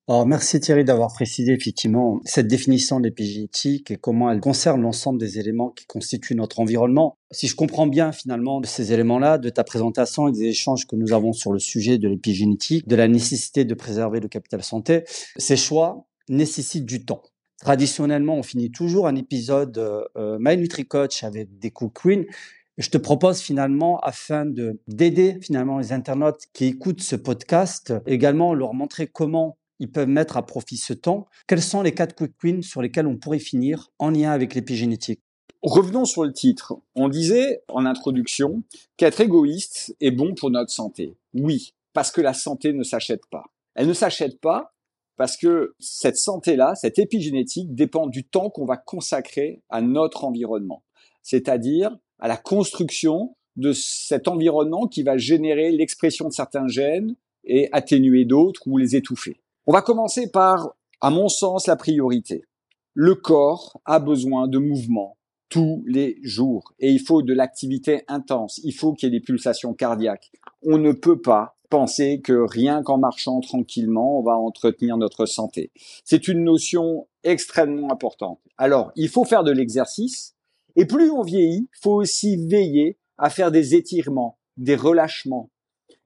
Alors, 0.10 0.26
merci 0.26 0.60
Thierry 0.60 0.84
d'avoir 0.84 1.14
précisé 1.14 1.54
effectivement 1.54 2.20
cette 2.26 2.48
définition 2.48 3.00
de 3.00 3.06
l'épigénétique 3.06 3.92
et 3.92 3.96
comment 3.96 4.32
elle 4.32 4.40
concerne 4.40 4.82
l'ensemble 4.82 5.20
des 5.20 5.38
éléments 5.38 5.70
qui 5.70 5.86
constituent 5.86 6.34
notre 6.34 6.60
environnement. 6.60 7.20
Si 7.30 7.46
je 7.46 7.56
comprends 7.56 7.86
bien 7.86 8.12
finalement 8.12 8.60
de 8.60 8.66
ces 8.66 8.92
éléments-là, 8.92 9.38
de 9.38 9.50
ta 9.50 9.64
présentation 9.64 10.28
et 10.28 10.32
des 10.32 10.46
échanges 10.46 10.88
que 10.88 10.96
nous 10.96 11.14
avons 11.14 11.32
sur 11.32 11.54
le 11.54 11.60
sujet 11.60 12.00
de 12.00 12.08
l'épigénétique, 12.08 12.88
de 12.88 12.96
la 12.96 13.08
nécessité 13.08 13.66
de 13.66 13.74
préserver 13.76 14.20
le 14.20 14.28
capital 14.28 14.64
santé, 14.64 15.04
ces 15.38 15.56
choix 15.56 16.08
nécessitent 16.28 16.88
du 16.88 17.06
temps. 17.06 17.22
Traditionnellement, 17.60 18.34
on 18.34 18.42
finit 18.42 18.72
toujours 18.72 19.06
un 19.06 19.16
épisode 19.16 19.78
euh, 19.78 20.40
My 20.40 20.58
NutriCoach 20.58 21.24
avec 21.24 21.60
des 21.60 21.70
queens. 21.70 22.24
Je 22.80 22.90
te 22.90 22.98
propose 22.98 23.42
finalement, 23.42 24.00
afin 24.00 24.48
de 24.48 24.80
d'aider 24.88 25.38
finalement 25.40 25.78
les 25.78 25.94
internautes 25.94 26.46
qui 26.52 26.66
écoutent 26.66 27.04
ce 27.04 27.16
podcast, 27.16 27.94
également 28.08 28.56
leur 28.56 28.74
montrer 28.74 29.06
comment 29.06 29.60
ils 29.80 29.92
peuvent 29.92 30.08
mettre 30.08 30.38
à 30.38 30.46
profit 30.46 30.78
ce 30.78 30.94
temps. 30.94 31.28
Quels 31.48 31.62
sont 31.62 31.82
les 31.82 31.94
quatre 31.94 32.16
quick 32.16 32.34
wins 32.44 32.62
sur 32.62 32.82
lesquels 32.82 33.08
on 33.08 33.18
pourrait 33.18 33.40
finir 33.40 33.90
en 34.00 34.10
lien 34.10 34.32
avec 34.32 34.54
l'épigénétique? 34.54 35.22
Revenons 35.62 36.06
sur 36.06 36.24
le 36.24 36.32
titre. 36.32 36.74
On 36.96 37.10
disait 37.10 37.64
en 37.68 37.86
introduction 37.86 38.64
qu'être 38.98 39.20
égoïste 39.20 39.96
est 40.00 40.12
bon 40.12 40.34
pour 40.34 40.52
notre 40.52 40.72
santé. 40.72 41.18
Oui, 41.34 41.74
parce 41.94 42.12
que 42.12 42.22
la 42.22 42.34
santé 42.34 42.72
ne 42.72 42.84
s'achète 42.84 43.26
pas. 43.30 43.44
Elle 43.76 43.88
ne 43.88 43.94
s'achète 43.94 44.40
pas 44.40 44.74
parce 45.18 45.36
que 45.36 45.76
cette 45.80 46.16
santé-là, 46.16 46.76
cette 46.76 46.98
épigénétique 46.98 47.76
dépend 47.76 48.08
du 48.08 48.24
temps 48.24 48.50
qu'on 48.50 48.66
va 48.66 48.78
consacrer 48.78 49.62
à 49.70 49.82
notre 49.82 50.24
environnement, 50.24 50.84
c'est-à-dire 51.24 51.98
à 52.20 52.30
la 52.30 52.38
construction 52.38 53.36
de 53.58 53.74
cet 53.74 54.30
environnement 54.30 54.88
qui 54.88 55.04
va 55.04 55.18
générer 55.18 55.72
l'expression 55.72 56.30
de 56.30 56.34
certains 56.34 56.68
gènes 56.70 57.16
et 57.44 57.68
atténuer 57.74 58.24
d'autres 58.24 58.62
ou 58.66 58.78
les 58.78 58.96
étouffer. 58.96 59.42
On 59.70 59.72
va 59.72 59.84
commencer 59.84 60.32
par, 60.32 60.74
à 61.00 61.12
mon 61.12 61.30
sens, 61.30 61.68
la 61.68 61.76
priorité. 61.76 62.44
Le 62.96 63.14
corps 63.14 63.80
a 63.86 64.00
besoin 64.00 64.48
de 64.48 64.58
mouvement 64.58 65.16
tous 65.48 65.84
les 65.86 66.18
jours 66.24 66.74
et 66.80 66.90
il 66.90 67.00
faut 67.00 67.22
de 67.22 67.36
l'activité 67.36 68.02
intense, 68.08 68.60
il 68.64 68.72
faut 68.72 68.94
qu'il 68.94 69.08
y 69.08 69.16
ait 69.16 69.20
des 69.20 69.24
pulsations 69.24 69.76
cardiaques. 69.76 70.32
On 70.64 70.80
ne 70.80 70.92
peut 70.92 71.22
pas 71.22 71.56
penser 71.70 72.20
que 72.20 72.34
rien 72.34 72.82
qu'en 72.82 72.98
marchant 72.98 73.42
tranquillement, 73.42 74.18
on 74.18 74.24
va 74.24 74.38
entretenir 74.38 74.98
notre 74.98 75.28
santé. 75.28 75.72
C'est 76.04 76.28
une 76.28 76.44
notion 76.44 77.08
extrêmement 77.24 77.92
importante. 77.92 78.40
Alors, 78.58 78.92
il 78.96 79.08
faut 79.08 79.24
faire 79.24 79.44
de 79.44 79.52
l'exercice, 79.52 80.36
et 80.78 80.88
plus 80.88 81.12
on 81.12 81.22
vieillit, 81.22 81.70
il 81.72 81.80
faut 81.80 81.94
aussi 81.94 82.44
veiller 82.48 82.98
à 83.20 83.30
faire 83.30 83.52
des 83.52 83.76
étirements, 83.76 84.40
des 84.58 84.76
relâchements, 84.76 85.52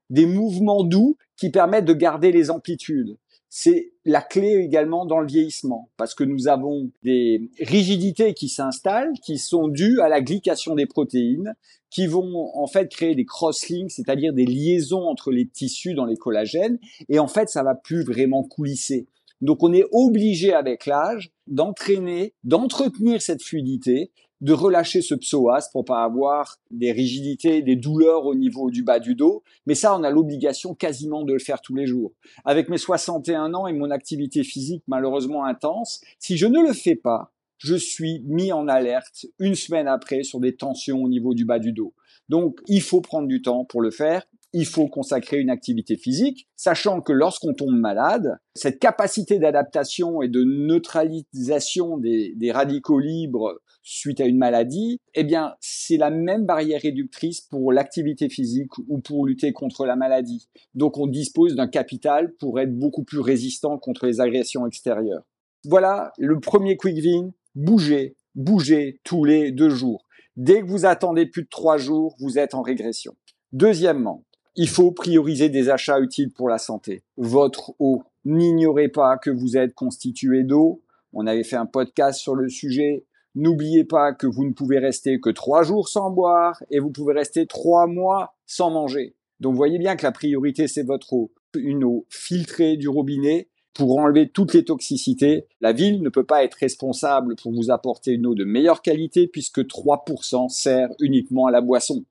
des 0.09 0.25
mouvements 0.25 0.83
doux 0.83 1.15
qui 1.37 1.49
permettent 1.49 1.85
de 1.85 1.93
garder 1.93 2.33
les 2.33 2.51
amplitudes. 2.51 3.17
C'est 3.55 3.91
la 4.03 4.23
clé 4.23 4.63
également 4.65 5.05
dans 5.05 5.19
le 5.19 5.27
vieillissement, 5.27 5.91
parce 5.95 6.15
que 6.15 6.23
nous 6.23 6.47
avons 6.47 6.89
des 7.03 7.51
rigidités 7.59 8.33
qui 8.33 8.49
s'installent, 8.49 9.13
qui 9.23 9.37
sont 9.37 9.67
dues 9.67 10.01
à 10.01 10.09
la 10.09 10.21
glycation 10.21 10.73
des 10.73 10.87
protéines, 10.87 11.53
qui 11.91 12.07
vont 12.07 12.49
en 12.55 12.65
fait 12.65 12.89
créer 12.89 13.13
des 13.13 13.25
crosslinks, 13.25 13.91
c'est-à-dire 13.91 14.33
des 14.33 14.47
liaisons 14.47 15.03
entre 15.03 15.29
les 15.29 15.47
tissus 15.47 15.93
dans 15.93 16.05
les 16.05 16.17
collagènes, 16.17 16.79
et 17.09 17.19
en 17.19 17.27
fait 17.27 17.47
ça 17.47 17.61
va 17.61 17.75
plus 17.75 18.03
vraiment 18.03 18.41
coulisser. 18.41 19.05
Donc 19.39 19.61
on 19.61 19.71
est 19.71 19.85
obligé 19.91 20.51
avec 20.51 20.87
l'âge 20.87 21.29
d'entraîner, 21.45 22.33
d'entretenir 22.43 23.21
cette 23.21 23.43
fluidité, 23.43 24.09
de 24.43 24.51
relâcher 24.51 25.01
ce 25.01 25.15
psoas 25.15 25.69
pour 25.71 25.85
pas 25.85 26.03
avoir 26.03 26.57
des 26.69 26.91
rigidités, 26.91 27.61
des 27.61 27.77
douleurs 27.77 28.25
au 28.25 28.35
niveau 28.35 28.69
du 28.69 28.83
bas 28.83 28.99
du 28.99 29.15
dos. 29.15 29.41
Mais 29.65 29.73
ça, 29.73 29.97
on 29.97 30.03
a 30.03 30.11
l'obligation 30.11 30.75
quasiment 30.75 31.23
de 31.23 31.31
le 31.31 31.39
faire 31.39 31.61
tous 31.61 31.75
les 31.75 31.87
jours. 31.87 32.11
Avec 32.43 32.67
mes 32.67 32.77
61 32.77 33.53
ans 33.53 33.67
et 33.67 33.73
mon 33.73 33.89
activité 33.89 34.43
physique 34.43 34.83
malheureusement 34.85 35.45
intense, 35.45 36.01
si 36.19 36.35
je 36.35 36.45
ne 36.45 36.59
le 36.59 36.73
fais 36.73 36.95
pas, 36.97 37.31
je 37.57 37.75
suis 37.75 38.21
mis 38.25 38.51
en 38.51 38.67
alerte 38.67 39.25
une 39.39 39.55
semaine 39.55 39.87
après 39.87 40.23
sur 40.23 40.41
des 40.41 40.57
tensions 40.57 41.01
au 41.01 41.07
niveau 41.07 41.33
du 41.33 41.45
bas 41.45 41.59
du 41.59 41.71
dos. 41.71 41.93
Donc, 42.27 42.59
il 42.67 42.81
faut 42.81 42.99
prendre 42.99 43.29
du 43.29 43.41
temps 43.41 43.63
pour 43.63 43.81
le 43.81 43.91
faire. 43.91 44.25
Il 44.51 44.65
faut 44.65 44.87
consacrer 44.87 45.39
une 45.39 45.49
activité 45.49 45.95
physique, 45.95 46.47
sachant 46.57 47.01
que 47.01 47.13
lorsqu'on 47.13 47.53
tombe 47.53 47.75
malade, 47.75 48.37
cette 48.55 48.77
capacité 48.77 49.39
d'adaptation 49.39 50.21
et 50.21 50.27
de 50.27 50.43
neutralisation 50.43 51.97
des, 51.97 52.33
des 52.35 52.51
radicaux 52.51 52.99
libres 52.99 53.61
suite 53.83 54.21
à 54.21 54.25
une 54.25 54.37
maladie, 54.37 54.99
eh 55.13 55.23
bien, 55.23 55.53
c'est 55.59 55.97
la 55.97 56.09
même 56.09 56.45
barrière 56.45 56.81
réductrice 56.81 57.41
pour 57.41 57.71
l'activité 57.71 58.29
physique 58.29 58.77
ou 58.87 58.99
pour 58.99 59.25
lutter 59.25 59.51
contre 59.53 59.85
la 59.85 59.95
maladie. 59.95 60.47
Donc, 60.73 60.97
on 60.97 61.07
dispose 61.07 61.55
d'un 61.55 61.67
capital 61.67 62.33
pour 62.39 62.59
être 62.59 62.73
beaucoup 62.73 63.03
plus 63.03 63.19
résistant 63.19 63.77
contre 63.77 64.07
les 64.07 64.21
agressions 64.21 64.65
extérieures. 64.65 65.23
Voilà 65.65 66.11
le 66.17 66.39
premier 66.39 66.75
quick 66.77 66.97
win 67.03 67.31
bougez, 67.55 68.15
bougez 68.35 68.99
tous 69.03 69.23
les 69.25 69.51
deux 69.51 69.69
jours. 69.69 70.05
Dès 70.35 70.61
que 70.61 70.65
vous 70.65 70.85
attendez 70.85 71.25
plus 71.25 71.43
de 71.43 71.49
trois 71.49 71.77
jours, 71.77 72.15
vous 72.19 72.39
êtes 72.39 72.55
en 72.55 72.61
régression. 72.61 73.15
Deuxièmement, 73.51 74.23
il 74.55 74.67
faut 74.67 74.91
prioriser 74.91 75.49
des 75.49 75.69
achats 75.69 75.99
utiles 75.99 76.31
pour 76.31 76.49
la 76.49 76.57
santé. 76.57 77.03
Votre 77.17 77.73
eau. 77.79 78.03
N'ignorez 78.25 78.87
pas 78.87 79.17
que 79.17 79.29
vous 79.29 79.57
êtes 79.57 79.73
constitué 79.73 80.43
d'eau. 80.43 80.81
On 81.11 81.27
avait 81.27 81.43
fait 81.43 81.55
un 81.55 81.65
podcast 81.65 82.19
sur 82.19 82.35
le 82.35 82.49
sujet. 82.49 83.05
N'oubliez 83.35 83.83
pas 83.83 84.13
que 84.13 84.27
vous 84.27 84.45
ne 84.45 84.53
pouvez 84.53 84.79
rester 84.79 85.19
que 85.19 85.29
trois 85.29 85.63
jours 85.63 85.89
sans 85.89 86.11
boire 86.11 86.61
et 86.69 86.79
vous 86.79 86.91
pouvez 86.91 87.13
rester 87.13 87.47
trois 87.47 87.87
mois 87.87 88.35
sans 88.45 88.69
manger. 88.69 89.15
Donc 89.39 89.55
voyez 89.55 89.79
bien 89.79 89.95
que 89.95 90.03
la 90.03 90.11
priorité 90.11 90.67
c'est 90.67 90.83
votre 90.83 91.13
eau. 91.13 91.31
Une 91.55 91.83
eau 91.83 92.05
filtrée 92.09 92.77
du 92.77 92.87
robinet 92.87 93.49
pour 93.73 93.97
enlever 93.97 94.29
toutes 94.29 94.53
les 94.53 94.63
toxicités. 94.63 95.47
La 95.61 95.73
ville 95.73 96.01
ne 96.01 96.09
peut 96.09 96.25
pas 96.25 96.43
être 96.43 96.55
responsable 96.55 97.35
pour 97.35 97.51
vous 97.51 97.71
apporter 97.71 98.11
une 98.11 98.27
eau 98.27 98.35
de 98.35 98.43
meilleure 98.43 98.81
qualité 98.81 99.27
puisque 99.27 99.61
3% 99.61 100.49
sert 100.49 100.89
uniquement 100.99 101.47
à 101.47 101.51
la 101.51 101.61
boisson 101.61 102.05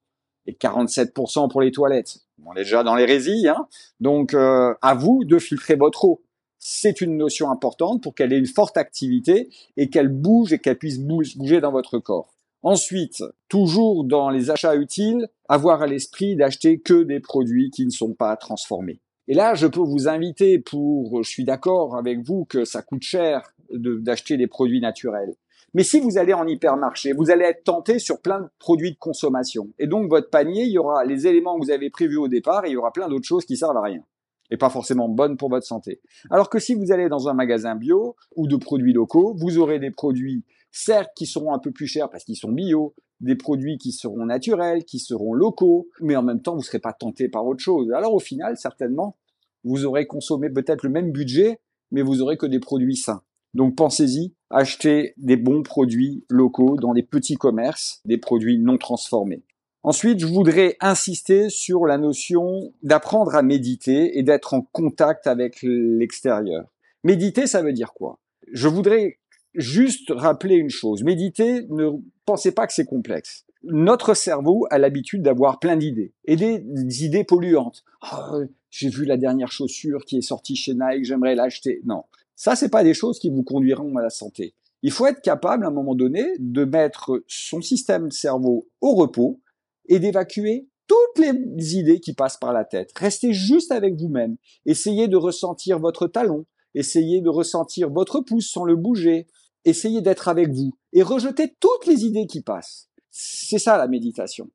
et 0.46 0.52
47% 0.52 1.48
pour 1.50 1.60
les 1.60 1.70
toilettes. 1.70 2.18
On 2.44 2.54
est 2.54 2.64
déjà 2.64 2.82
dans 2.82 2.96
l'hérésie, 2.96 3.46
hein 3.46 3.68
donc 4.00 4.34
euh, 4.34 4.74
à 4.82 4.94
vous 4.94 5.24
de 5.24 5.38
filtrer 5.38 5.76
votre 5.76 6.04
eau. 6.04 6.22
C'est 6.64 7.00
une 7.00 7.16
notion 7.16 7.50
importante 7.50 8.04
pour 8.04 8.14
qu'elle 8.14 8.32
ait 8.32 8.38
une 8.38 8.46
forte 8.46 8.76
activité 8.76 9.50
et 9.76 9.90
qu'elle 9.90 10.10
bouge 10.10 10.52
et 10.52 10.60
qu'elle 10.60 10.78
puisse 10.78 11.00
bouger 11.00 11.60
dans 11.60 11.72
votre 11.72 11.98
corps. 11.98 12.36
Ensuite, 12.62 13.24
toujours 13.48 14.04
dans 14.04 14.30
les 14.30 14.48
achats 14.48 14.76
utiles, 14.76 15.28
avoir 15.48 15.82
à 15.82 15.88
l'esprit 15.88 16.36
d'acheter 16.36 16.78
que 16.78 17.02
des 17.02 17.18
produits 17.18 17.70
qui 17.70 17.84
ne 17.84 17.90
sont 17.90 18.14
pas 18.14 18.36
transformés. 18.36 19.00
Et 19.26 19.34
là, 19.34 19.54
je 19.54 19.66
peux 19.66 19.80
vous 19.80 20.06
inviter 20.06 20.60
pour, 20.60 21.24
je 21.24 21.28
suis 21.28 21.42
d'accord 21.42 21.96
avec 21.96 22.20
vous 22.20 22.44
que 22.44 22.64
ça 22.64 22.80
coûte 22.80 23.02
cher 23.02 23.52
d'acheter 23.72 24.36
des 24.36 24.46
produits 24.46 24.80
naturels. 24.80 25.34
Mais 25.74 25.82
si 25.82 25.98
vous 25.98 26.16
allez 26.16 26.32
en 26.32 26.46
hypermarché, 26.46 27.12
vous 27.12 27.32
allez 27.32 27.44
être 27.44 27.64
tenté 27.64 27.98
sur 27.98 28.20
plein 28.20 28.40
de 28.40 28.48
produits 28.60 28.92
de 28.92 28.98
consommation. 28.98 29.70
Et 29.80 29.88
donc, 29.88 30.08
votre 30.08 30.30
panier, 30.30 30.62
il 30.62 30.70
y 30.70 30.78
aura 30.78 31.04
les 31.04 31.26
éléments 31.26 31.58
que 31.58 31.64
vous 31.64 31.72
avez 31.72 31.90
prévus 31.90 32.18
au 32.18 32.28
départ 32.28 32.64
et 32.66 32.68
il 32.68 32.74
y 32.74 32.76
aura 32.76 32.92
plein 32.92 33.08
d'autres 33.08 33.26
choses 33.26 33.46
qui 33.46 33.56
servent 33.56 33.78
à 33.78 33.82
rien 33.82 34.04
et 34.52 34.58
pas 34.58 34.68
forcément 34.68 35.08
bonnes 35.08 35.38
pour 35.38 35.48
votre 35.48 35.66
santé. 35.66 36.02
Alors 36.30 36.50
que 36.50 36.58
si 36.58 36.74
vous 36.74 36.92
allez 36.92 37.08
dans 37.08 37.28
un 37.28 37.32
magasin 37.32 37.74
bio 37.74 38.16
ou 38.36 38.46
de 38.46 38.56
produits 38.56 38.92
locaux, 38.92 39.34
vous 39.34 39.58
aurez 39.58 39.78
des 39.78 39.90
produits, 39.90 40.44
certes, 40.70 41.10
qui 41.16 41.24
seront 41.24 41.54
un 41.54 41.58
peu 41.58 41.72
plus 41.72 41.86
chers 41.86 42.10
parce 42.10 42.22
qu'ils 42.24 42.36
sont 42.36 42.52
bio, 42.52 42.94
des 43.20 43.34
produits 43.34 43.78
qui 43.78 43.92
seront 43.92 44.26
naturels, 44.26 44.84
qui 44.84 44.98
seront 44.98 45.32
locaux, 45.32 45.88
mais 46.02 46.16
en 46.16 46.22
même 46.22 46.42
temps, 46.42 46.52
vous 46.52 46.58
ne 46.58 46.64
serez 46.64 46.80
pas 46.80 46.92
tenté 46.92 47.30
par 47.30 47.46
autre 47.46 47.60
chose. 47.60 47.90
Alors 47.92 48.12
au 48.12 48.20
final, 48.20 48.58
certainement, 48.58 49.16
vous 49.64 49.86
aurez 49.86 50.06
consommé 50.06 50.50
peut-être 50.50 50.82
le 50.82 50.90
même 50.90 51.12
budget, 51.12 51.58
mais 51.90 52.02
vous 52.02 52.20
aurez 52.20 52.36
que 52.36 52.46
des 52.46 52.60
produits 52.60 52.96
sains. 52.96 53.22
Donc 53.54 53.74
pensez-y, 53.74 54.34
achetez 54.50 55.14
des 55.16 55.38
bons 55.38 55.62
produits 55.62 56.26
locaux 56.28 56.76
dans 56.76 56.92
les 56.92 57.02
petits 57.02 57.36
commerces, 57.36 58.02
des 58.04 58.18
produits 58.18 58.58
non 58.58 58.76
transformés. 58.76 59.44
Ensuite, 59.84 60.20
je 60.20 60.26
voudrais 60.26 60.76
insister 60.80 61.50
sur 61.50 61.86
la 61.86 61.98
notion 61.98 62.72
d'apprendre 62.84 63.34
à 63.34 63.42
méditer 63.42 64.16
et 64.16 64.22
d'être 64.22 64.54
en 64.54 64.62
contact 64.62 65.26
avec 65.26 65.58
l'extérieur. 65.62 66.72
Méditer, 67.02 67.48
ça 67.48 67.62
veut 67.62 67.72
dire 67.72 67.92
quoi? 67.92 68.20
Je 68.52 68.68
voudrais 68.68 69.18
juste 69.54 70.12
rappeler 70.14 70.54
une 70.54 70.70
chose. 70.70 71.02
Méditer, 71.02 71.66
ne 71.68 71.90
pensez 72.24 72.52
pas 72.52 72.68
que 72.68 72.72
c'est 72.72 72.84
complexe. 72.84 73.44
Notre 73.64 74.14
cerveau 74.14 74.66
a 74.70 74.78
l'habitude 74.78 75.22
d'avoir 75.22 75.58
plein 75.58 75.76
d'idées 75.76 76.12
et 76.26 76.36
des, 76.36 76.64
idées 77.04 77.24
polluantes. 77.24 77.84
Oh, 78.12 78.42
j'ai 78.70 78.88
vu 78.88 79.04
la 79.04 79.16
dernière 79.16 79.50
chaussure 79.50 80.04
qui 80.04 80.18
est 80.18 80.22
sortie 80.22 80.56
chez 80.56 80.74
Nike, 80.74 81.04
j'aimerais 81.04 81.34
l'acheter. 81.34 81.80
Non, 81.84 82.04
ça 82.34 82.56
c'est 82.56 82.70
pas 82.70 82.84
des 82.84 82.94
choses 82.94 83.18
qui 83.18 83.30
vous 83.30 83.42
conduiront 83.42 83.96
à 83.96 84.02
la 84.02 84.10
santé. 84.10 84.54
Il 84.82 84.90
faut 84.90 85.06
être 85.06 85.20
capable 85.20 85.64
à 85.64 85.68
un 85.68 85.72
moment 85.72 85.94
donné 85.94 86.24
de 86.38 86.64
mettre 86.64 87.22
son 87.28 87.60
système 87.60 88.10
cerveau 88.10 88.66
au 88.80 88.94
repos 88.94 89.40
et 89.86 89.98
d'évacuer 89.98 90.68
toutes 90.86 91.18
les 91.18 91.76
idées 91.76 92.00
qui 92.00 92.12
passent 92.12 92.36
par 92.36 92.52
la 92.52 92.64
tête. 92.64 92.90
Restez 92.96 93.32
juste 93.32 93.72
avec 93.72 93.94
vous-même. 93.94 94.36
Essayez 94.66 95.08
de 95.08 95.16
ressentir 95.16 95.78
votre 95.78 96.06
talon. 96.06 96.44
Essayez 96.74 97.20
de 97.20 97.28
ressentir 97.28 97.90
votre 97.90 98.20
pouce 98.20 98.50
sans 98.50 98.64
le 98.64 98.76
bouger. 98.76 99.26
Essayez 99.64 100.00
d'être 100.00 100.28
avec 100.28 100.50
vous 100.50 100.72
et 100.92 101.02
rejetez 101.02 101.54
toutes 101.60 101.86
les 101.86 102.04
idées 102.04 102.26
qui 102.26 102.42
passent. 102.42 102.88
C'est 103.10 103.58
ça 103.58 103.78
la 103.78 103.88
méditation. 103.88 104.50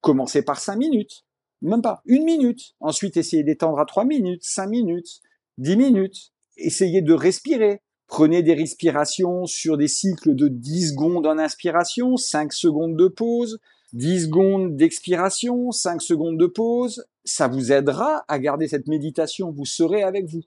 Commencez 0.00 0.42
par 0.42 0.60
cinq 0.60 0.76
minutes, 0.76 1.24
même 1.60 1.82
pas 1.82 2.02
une 2.06 2.24
minute. 2.24 2.74
Ensuite, 2.80 3.16
essayez 3.16 3.42
d'étendre 3.42 3.78
à 3.78 3.84
trois 3.84 4.04
minutes, 4.04 4.42
cinq 4.44 4.68
minutes, 4.68 5.20
dix 5.58 5.76
minutes. 5.76 6.32
Essayez 6.56 7.02
de 7.02 7.12
respirer. 7.12 7.82
Prenez 8.10 8.42
des 8.42 8.54
respirations 8.54 9.46
sur 9.46 9.76
des 9.76 9.86
cycles 9.86 10.34
de 10.34 10.48
10 10.48 10.90
secondes 10.90 11.28
en 11.28 11.38
inspiration, 11.38 12.16
5 12.16 12.52
secondes 12.52 12.96
de 12.96 13.06
pause, 13.06 13.60
10 13.92 14.24
secondes 14.24 14.76
d'expiration, 14.76 15.70
5 15.70 16.02
secondes 16.02 16.36
de 16.36 16.46
pause. 16.46 17.06
Ça 17.24 17.46
vous 17.46 17.70
aidera 17.70 18.24
à 18.26 18.40
garder 18.40 18.66
cette 18.66 18.88
méditation. 18.88 19.52
Vous 19.52 19.64
serez 19.64 20.02
avec 20.02 20.26
vous. 20.26 20.42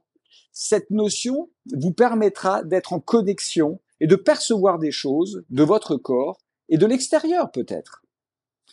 Cette 0.51 0.89
notion 0.89 1.49
vous 1.73 1.93
permettra 1.93 2.65
d'être 2.65 2.91
en 2.91 2.99
connexion 2.99 3.79
et 4.01 4.07
de 4.07 4.17
percevoir 4.17 4.77
des 4.77 4.91
choses 4.91 5.45
de 5.49 5.63
votre 5.63 5.95
corps 5.95 6.39
et 6.67 6.77
de 6.77 6.85
l'extérieur 6.85 7.49
peut-être. 7.49 8.03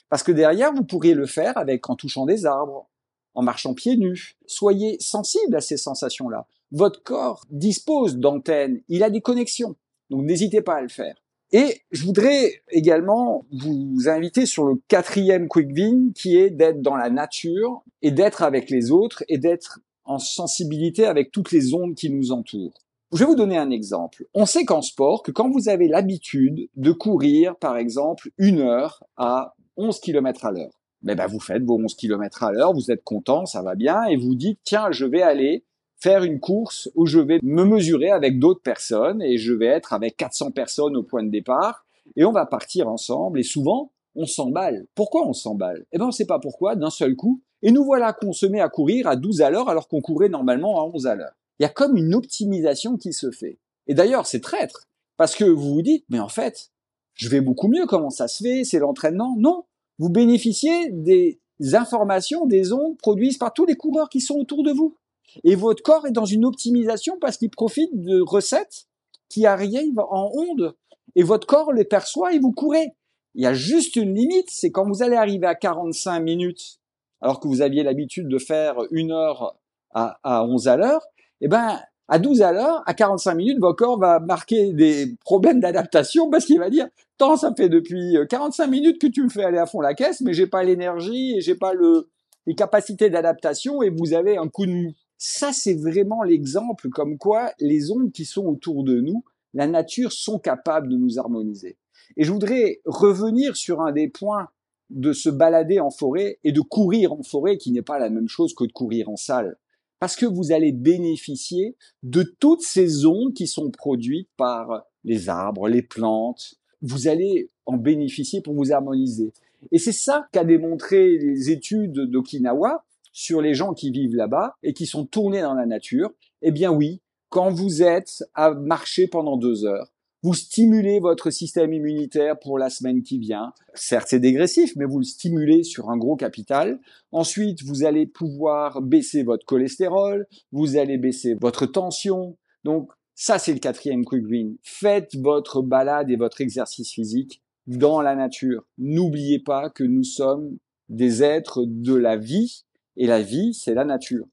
Parce 0.08 0.24
que 0.24 0.32
derrière, 0.32 0.72
vous 0.74 0.84
pourriez 0.84 1.14
le 1.14 1.26
faire 1.26 1.56
avec 1.56 1.88
en 1.88 1.94
touchant 1.94 2.26
des 2.26 2.44
arbres, 2.44 2.88
en 3.34 3.42
marchant 3.42 3.72
pieds 3.72 3.96
nus. 3.96 4.36
Soyez 4.46 4.96
sensible 4.98 5.54
à 5.54 5.60
ces 5.60 5.76
sensations-là. 5.76 6.48
Votre 6.72 7.02
corps 7.02 7.44
dispose 7.50 8.16
d'antennes, 8.16 8.80
il 8.88 9.02
a 9.02 9.10
des 9.10 9.20
connexions. 9.20 9.76
Donc 10.10 10.24
n'hésitez 10.24 10.62
pas 10.62 10.76
à 10.76 10.82
le 10.82 10.88
faire. 10.88 11.16
Et 11.52 11.80
je 11.90 12.04
voudrais 12.04 12.62
également 12.70 13.44
vous 13.50 14.08
inviter 14.08 14.46
sur 14.46 14.64
le 14.64 14.76
quatrième 14.86 15.48
quick 15.48 15.68
win 15.74 16.12
qui 16.12 16.36
est 16.36 16.50
d'être 16.50 16.80
dans 16.80 16.94
la 16.94 17.10
nature 17.10 17.82
et 18.02 18.12
d'être 18.12 18.42
avec 18.42 18.70
les 18.70 18.92
autres 18.92 19.24
et 19.28 19.38
d'être 19.38 19.80
en 20.04 20.18
sensibilité 20.18 21.06
avec 21.06 21.32
toutes 21.32 21.50
les 21.50 21.74
ondes 21.74 21.96
qui 21.96 22.10
nous 22.10 22.30
entourent. 22.30 22.74
Je 23.12 23.18
vais 23.18 23.24
vous 23.24 23.34
donner 23.34 23.58
un 23.58 23.70
exemple. 23.70 24.26
On 24.34 24.46
sait 24.46 24.64
qu'en 24.64 24.82
sport, 24.82 25.24
que 25.24 25.32
quand 25.32 25.50
vous 25.50 25.68
avez 25.68 25.88
l'habitude 25.88 26.68
de 26.76 26.92
courir, 26.92 27.56
par 27.56 27.76
exemple, 27.76 28.30
une 28.38 28.60
heure 28.60 29.02
à 29.16 29.56
11 29.76 29.98
km 29.98 30.44
à 30.44 30.52
l'heure, 30.52 30.80
ben, 31.02 31.16
ben, 31.16 31.26
vous 31.26 31.40
faites 31.40 31.64
vos 31.64 31.78
11 31.80 31.96
km 31.96 32.44
à 32.44 32.52
l'heure, 32.52 32.72
vous 32.72 32.92
êtes 32.92 33.02
content, 33.02 33.46
ça 33.46 33.62
va 33.62 33.74
bien, 33.74 34.04
et 34.04 34.16
vous 34.16 34.36
dites, 34.36 34.60
tiens, 34.62 34.92
je 34.92 35.06
vais 35.06 35.22
aller 35.22 35.64
faire 36.00 36.24
une 36.24 36.40
course 36.40 36.90
où 36.94 37.06
je 37.06 37.18
vais 37.18 37.38
me 37.42 37.64
mesurer 37.64 38.10
avec 38.10 38.38
d'autres 38.38 38.62
personnes, 38.62 39.22
et 39.22 39.38
je 39.38 39.52
vais 39.52 39.66
être 39.66 39.92
avec 39.92 40.16
400 40.16 40.50
personnes 40.50 40.96
au 40.96 41.02
point 41.02 41.22
de 41.22 41.30
départ, 41.30 41.84
et 42.16 42.24
on 42.24 42.32
va 42.32 42.46
partir 42.46 42.88
ensemble, 42.88 43.38
et 43.38 43.44
souvent, 43.44 43.92
on 44.14 44.26
s'emballe. 44.26 44.86
Pourquoi 44.94 45.26
on 45.26 45.32
s'emballe? 45.32 45.86
Eh 45.92 45.98
ben, 45.98 46.06
on 46.06 46.10
sait 46.10 46.26
pas 46.26 46.40
pourquoi, 46.40 46.74
d'un 46.74 46.90
seul 46.90 47.14
coup, 47.14 47.42
et 47.62 47.70
nous 47.70 47.84
voilà 47.84 48.12
qu'on 48.12 48.32
se 48.32 48.46
met 48.46 48.60
à 48.60 48.68
courir 48.68 49.06
à 49.06 49.16
12 49.16 49.42
à 49.42 49.50
l'heure 49.50 49.68
alors 49.68 49.86
qu'on 49.86 50.00
courait 50.00 50.30
normalement 50.30 50.80
à 50.80 50.84
11 50.84 51.06
à 51.06 51.14
l'heure 51.14 51.34
il 51.60 51.64
y 51.64 51.66
a 51.66 51.68
comme 51.68 51.98
une 51.98 52.14
optimisation 52.14 52.96
qui 52.96 53.12
se 53.12 53.30
fait. 53.30 53.58
Et 53.86 53.92
d'ailleurs, 53.92 54.26
c'est 54.26 54.40
traître, 54.40 54.88
parce 55.18 55.36
que 55.36 55.44
vous 55.44 55.74
vous 55.74 55.82
dites, 55.82 56.06
mais 56.08 56.18
en 56.18 56.30
fait, 56.30 56.70
je 57.12 57.28
vais 57.28 57.42
beaucoup 57.42 57.68
mieux, 57.68 57.84
comment 57.84 58.08
ça 58.08 58.28
se 58.28 58.42
fait, 58.42 58.64
c'est 58.64 58.78
l'entraînement? 58.78 59.36
Non, 59.38 59.64
vous 59.98 60.08
bénéficiez 60.08 60.90
des 60.90 61.38
informations, 61.74 62.46
des 62.46 62.72
ondes 62.72 62.96
produites 62.96 63.38
par 63.38 63.52
tous 63.52 63.66
les 63.66 63.76
coureurs 63.76 64.08
qui 64.08 64.22
sont 64.22 64.36
autour 64.36 64.62
de 64.62 64.72
vous. 64.72 64.96
Et 65.44 65.54
votre 65.54 65.82
corps 65.82 66.06
est 66.06 66.12
dans 66.12 66.24
une 66.24 66.44
optimisation 66.44 67.18
parce 67.20 67.36
qu'il 67.36 67.50
profite 67.50 67.90
de 67.94 68.20
recettes 68.20 68.86
qui 69.28 69.46
arrivent 69.46 70.00
en 70.10 70.30
ondes. 70.34 70.74
Et 71.16 71.22
votre 71.22 71.46
corps 71.46 71.72
les 71.72 71.84
perçoit 71.84 72.32
et 72.32 72.38
vous 72.38 72.52
courez. 72.52 72.92
Il 73.34 73.42
y 73.42 73.46
a 73.46 73.54
juste 73.54 73.96
une 73.96 74.14
limite, 74.14 74.48
c'est 74.50 74.70
quand 74.70 74.86
vous 74.86 75.02
allez 75.02 75.16
arriver 75.16 75.46
à 75.46 75.54
45 75.54 76.20
minutes, 76.20 76.78
alors 77.20 77.38
que 77.38 77.46
vous 77.46 77.62
aviez 77.62 77.82
l'habitude 77.82 78.28
de 78.28 78.38
faire 78.38 78.76
une 78.90 79.12
heure 79.12 79.56
à, 79.92 80.18
à 80.24 80.44
11 80.44 80.68
à 80.68 80.76
l'heure, 80.76 81.02
eh 81.40 81.48
ben, 81.48 81.80
à 82.08 82.18
12 82.18 82.42
à 82.42 82.52
l'heure, 82.52 82.82
à 82.86 82.94
45 82.94 83.34
minutes, 83.34 83.58
votre 83.60 83.76
corps 83.76 83.98
va 83.98 84.18
marquer 84.18 84.72
des 84.72 85.14
problèmes 85.24 85.60
d'adaptation 85.60 86.28
parce 86.28 86.44
qu'il 86.44 86.58
va 86.58 86.68
dire, 86.68 86.88
tant 87.18 87.36
ça 87.36 87.54
fait 87.56 87.68
depuis 87.68 88.16
45 88.28 88.64
euh, 88.64 88.68
minutes 88.68 89.00
que 89.00 89.06
tu 89.06 89.22
me 89.22 89.28
fais 89.28 89.44
aller 89.44 89.58
à 89.58 89.66
fond 89.66 89.80
la 89.80 89.94
caisse, 89.94 90.20
mais 90.20 90.32
j'ai 90.32 90.48
pas 90.48 90.64
l'énergie 90.64 91.36
et 91.36 91.40
j'ai 91.40 91.54
pas 91.54 91.72
le, 91.72 92.08
les 92.46 92.56
capacités 92.56 93.10
d'adaptation 93.10 93.80
et 93.82 93.90
vous 93.90 94.12
avez 94.12 94.36
un 94.36 94.48
coup 94.48 94.66
de 94.66 94.72
mou. 94.72 94.92
Ça, 95.22 95.52
c'est 95.52 95.74
vraiment 95.74 96.22
l'exemple 96.22 96.88
comme 96.88 97.18
quoi 97.18 97.52
les 97.60 97.90
ondes 97.90 98.10
qui 98.10 98.24
sont 98.24 98.46
autour 98.46 98.84
de 98.84 99.02
nous, 99.02 99.22
la 99.52 99.66
nature 99.66 100.12
sont 100.12 100.38
capables 100.38 100.88
de 100.88 100.96
nous 100.96 101.18
harmoniser. 101.18 101.76
Et 102.16 102.24
je 102.24 102.32
voudrais 102.32 102.80
revenir 102.86 103.54
sur 103.54 103.82
un 103.82 103.92
des 103.92 104.08
points 104.08 104.48
de 104.88 105.12
se 105.12 105.28
balader 105.28 105.78
en 105.78 105.90
forêt 105.90 106.38
et 106.42 106.52
de 106.52 106.62
courir 106.62 107.12
en 107.12 107.22
forêt 107.22 107.58
qui 107.58 107.70
n'est 107.70 107.82
pas 107.82 107.98
la 107.98 108.08
même 108.08 108.28
chose 108.28 108.54
que 108.54 108.64
de 108.64 108.72
courir 108.72 109.10
en 109.10 109.16
salle 109.16 109.58
parce 109.98 110.16
que 110.16 110.24
vous 110.24 110.52
allez 110.52 110.72
bénéficier 110.72 111.76
de 112.02 112.22
toutes 112.22 112.62
ces 112.62 113.04
ondes 113.04 113.34
qui 113.34 113.46
sont 113.46 113.70
produites 113.70 114.30
par 114.38 114.86
les 115.04 115.28
arbres, 115.28 115.68
les 115.68 115.82
plantes. 115.82 116.54
Vous 116.80 117.08
allez 117.08 117.50
en 117.66 117.76
bénéficier 117.76 118.40
pour 118.40 118.54
vous 118.54 118.72
harmoniser. 118.72 119.32
Et 119.70 119.78
c'est 119.78 119.92
ça 119.92 120.26
qu'a 120.32 120.44
démontré 120.44 121.18
les 121.18 121.50
études 121.50 122.06
d'Okinawa 122.06 122.86
sur 123.20 123.42
les 123.42 123.52
gens 123.52 123.74
qui 123.74 123.90
vivent 123.90 124.16
là-bas 124.16 124.56
et 124.62 124.72
qui 124.72 124.86
sont 124.86 125.04
tournés 125.04 125.42
dans 125.42 125.52
la 125.52 125.66
nature. 125.66 126.10
Eh 126.40 126.52
bien 126.52 126.72
oui, 126.72 127.02
quand 127.28 127.50
vous 127.50 127.82
êtes 127.82 128.24
à 128.32 128.54
marcher 128.54 129.08
pendant 129.08 129.36
deux 129.36 129.66
heures, 129.66 129.92
vous 130.22 130.32
stimulez 130.32 131.00
votre 131.00 131.30
système 131.30 131.74
immunitaire 131.74 132.38
pour 132.38 132.58
la 132.58 132.70
semaine 132.70 133.02
qui 133.02 133.18
vient. 133.18 133.52
Certes, 133.74 134.08
c'est 134.08 134.20
dégressif, 134.20 134.74
mais 134.76 134.86
vous 134.86 134.98
le 134.98 135.04
stimulez 135.04 135.64
sur 135.64 135.90
un 135.90 135.98
gros 135.98 136.16
capital. 136.16 136.80
Ensuite, 137.12 137.62
vous 137.62 137.84
allez 137.84 138.06
pouvoir 138.06 138.80
baisser 138.80 139.22
votre 139.22 139.44
cholestérol, 139.44 140.26
vous 140.50 140.78
allez 140.78 140.96
baisser 140.96 141.34
votre 141.34 141.66
tension. 141.66 142.38
Donc, 142.64 142.90
ça, 143.14 143.38
c'est 143.38 143.52
le 143.52 143.58
quatrième 143.58 144.06
quick 144.06 144.26
win. 144.26 144.56
Faites 144.62 145.14
votre 145.16 145.60
balade 145.60 146.10
et 146.10 146.16
votre 146.16 146.40
exercice 146.40 146.90
physique 146.90 147.42
dans 147.66 148.00
la 148.00 148.14
nature. 148.14 148.64
N'oubliez 148.78 149.40
pas 149.40 149.68
que 149.68 149.84
nous 149.84 150.04
sommes 150.04 150.56
des 150.88 151.22
êtres 151.22 151.64
de 151.66 151.94
la 151.94 152.16
vie 152.16 152.64
et 152.96 153.06
la 153.06 153.22
vie, 153.22 153.54
c'est 153.54 153.74
la 153.74 153.84
nature. 153.84 154.26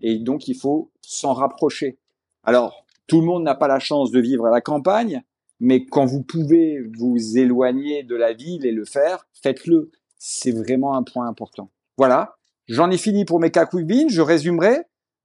Et 0.00 0.18
donc, 0.18 0.48
il 0.48 0.56
faut 0.56 0.90
s'en 1.00 1.32
rapprocher. 1.32 1.98
Alors, 2.42 2.84
tout 3.06 3.20
le 3.20 3.26
monde 3.26 3.44
n'a 3.44 3.54
pas 3.54 3.68
la 3.68 3.78
chance 3.78 4.10
de 4.10 4.20
vivre 4.20 4.46
à 4.46 4.50
la 4.50 4.60
campagne, 4.60 5.22
mais 5.60 5.86
quand 5.86 6.06
vous 6.06 6.22
pouvez 6.22 6.80
vous 6.98 7.38
éloigner 7.38 8.02
de 8.02 8.16
la 8.16 8.32
ville 8.32 8.66
et 8.66 8.72
le 8.72 8.84
faire, 8.84 9.28
faites-le. 9.42 9.90
C'est 10.18 10.52
vraiment 10.52 10.94
un 10.96 11.02
point 11.02 11.28
important. 11.28 11.70
Voilà, 11.96 12.36
j'en 12.66 12.90
ai 12.90 12.98
fini 12.98 13.24
pour 13.24 13.38
mes 13.38 13.50
cas 13.50 13.68
Je 13.72 14.20
résumerai. 14.20 14.82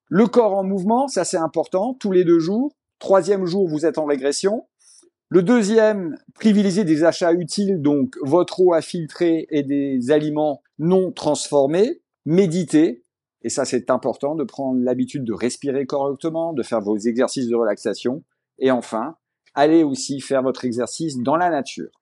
Le 0.09 0.27
corps 0.27 0.55
en 0.55 0.63
mouvement, 0.63 1.07
ça 1.07 1.25
c'est 1.25 1.37
important, 1.37 1.93
tous 1.93 2.11
les 2.11 2.23
deux 2.23 2.39
jours. 2.39 2.71
Troisième 2.99 3.45
jour, 3.45 3.67
vous 3.67 3.85
êtes 3.85 3.97
en 3.97 4.05
régression. 4.05 4.65
Le 5.29 5.43
deuxième, 5.43 6.17
privilégier 6.35 6.85
des 6.85 7.03
achats 7.03 7.33
utiles, 7.33 7.81
donc 7.81 8.15
votre 8.21 8.61
eau 8.61 8.73
à 8.73 8.81
filtrer 8.81 9.45
et 9.49 9.63
des 9.63 10.11
aliments 10.11 10.61
non 10.79 11.11
transformés. 11.11 12.01
Méditer, 12.29 13.05
et 13.43 13.47
ça, 13.47 13.63
c'est 13.63 13.89
important 13.89 14.35
de 14.35 14.43
prendre 14.43 14.83
l'habitude 14.83 15.23
de 15.23 15.31
respirer 15.31 15.85
correctement, 15.85 16.51
de 16.51 16.61
faire 16.61 16.81
vos 16.81 16.97
exercices 16.97 17.47
de 17.47 17.55
relaxation. 17.55 18.25
Et 18.59 18.69
enfin, 18.69 19.15
allez 19.53 19.85
aussi 19.85 20.19
faire 20.19 20.43
votre 20.43 20.65
exercice 20.65 21.19
dans 21.19 21.37
la 21.37 21.49
nature. 21.49 22.01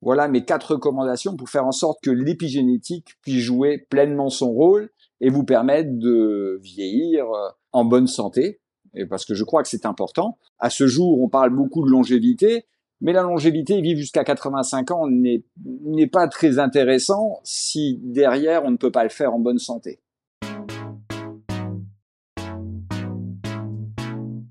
Voilà 0.00 0.26
mes 0.26 0.42
quatre 0.46 0.72
recommandations 0.72 1.36
pour 1.36 1.50
faire 1.50 1.66
en 1.66 1.72
sorte 1.72 1.98
que 2.02 2.10
l'épigénétique 2.10 3.18
puisse 3.20 3.42
jouer 3.42 3.86
pleinement 3.90 4.30
son 4.30 4.50
rôle 4.52 4.88
et 5.20 5.28
vous 5.28 5.44
permettre 5.44 5.90
de 5.92 6.58
vieillir 6.62 7.26
euh, 7.26 7.50
en 7.72 7.84
bonne 7.84 8.06
santé. 8.06 8.62
Et 8.94 9.04
parce 9.04 9.26
que 9.26 9.34
je 9.34 9.44
crois 9.44 9.62
que 9.62 9.68
c'est 9.68 9.84
important. 9.84 10.38
À 10.58 10.70
ce 10.70 10.86
jour, 10.86 11.20
on 11.20 11.28
parle 11.28 11.50
beaucoup 11.50 11.84
de 11.84 11.90
longévité, 11.90 12.64
mais 13.00 13.12
la 13.12 13.22
longévité, 13.22 13.80
vivre 13.80 13.98
jusqu'à 13.98 14.24
85 14.24 14.90
ans 14.90 15.06
n'est 15.08 16.06
pas 16.06 16.28
très 16.28 16.58
intéressant 16.58 17.40
si 17.44 18.00
derrière 18.02 18.64
on 18.64 18.70
ne 18.70 18.76
peut 18.76 18.90
pas 18.90 19.04
le 19.04 19.10
faire 19.10 19.34
en 19.34 19.38
bonne 19.38 19.58
santé. 19.58 20.00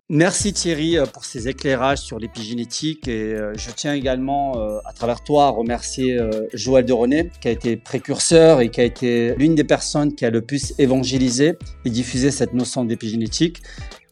Merci 0.10 0.54
Thierry 0.54 0.98
euh, 0.98 1.06
pour 1.06 1.26
ces 1.26 1.50
éclairages 1.50 1.98
sur 1.98 2.18
l'épigénétique 2.18 3.10
et 3.10 3.34
euh, 3.34 3.54
je 3.58 3.72
tiens 3.72 3.94
également 3.94 4.58
euh, 4.58 4.80
à 4.86 4.94
travers 4.94 5.22
toi 5.22 5.48
à 5.48 5.50
remercier 5.50 6.18
Joël 6.54 6.86
de 6.86 6.94
René 6.94 7.30
qui 7.42 7.50
a 7.50 7.52
été 7.52 7.76
précurseur 7.76 8.62
et 8.62 8.70
qui 8.70 8.80
a 8.80 8.86
été 8.86 9.36
l'une 9.36 9.54
des 9.54 9.66
personnes 9.66 10.16
qui 10.16 10.24
a 10.24 10.30
le 10.30 10.42
plus 10.42 10.74
évangélisé 10.78 11.58
et 11.84 11.90
diffusé 11.90 12.32
cette 12.32 12.54
notion 12.54 12.86
d'épigénétique. 12.86 13.62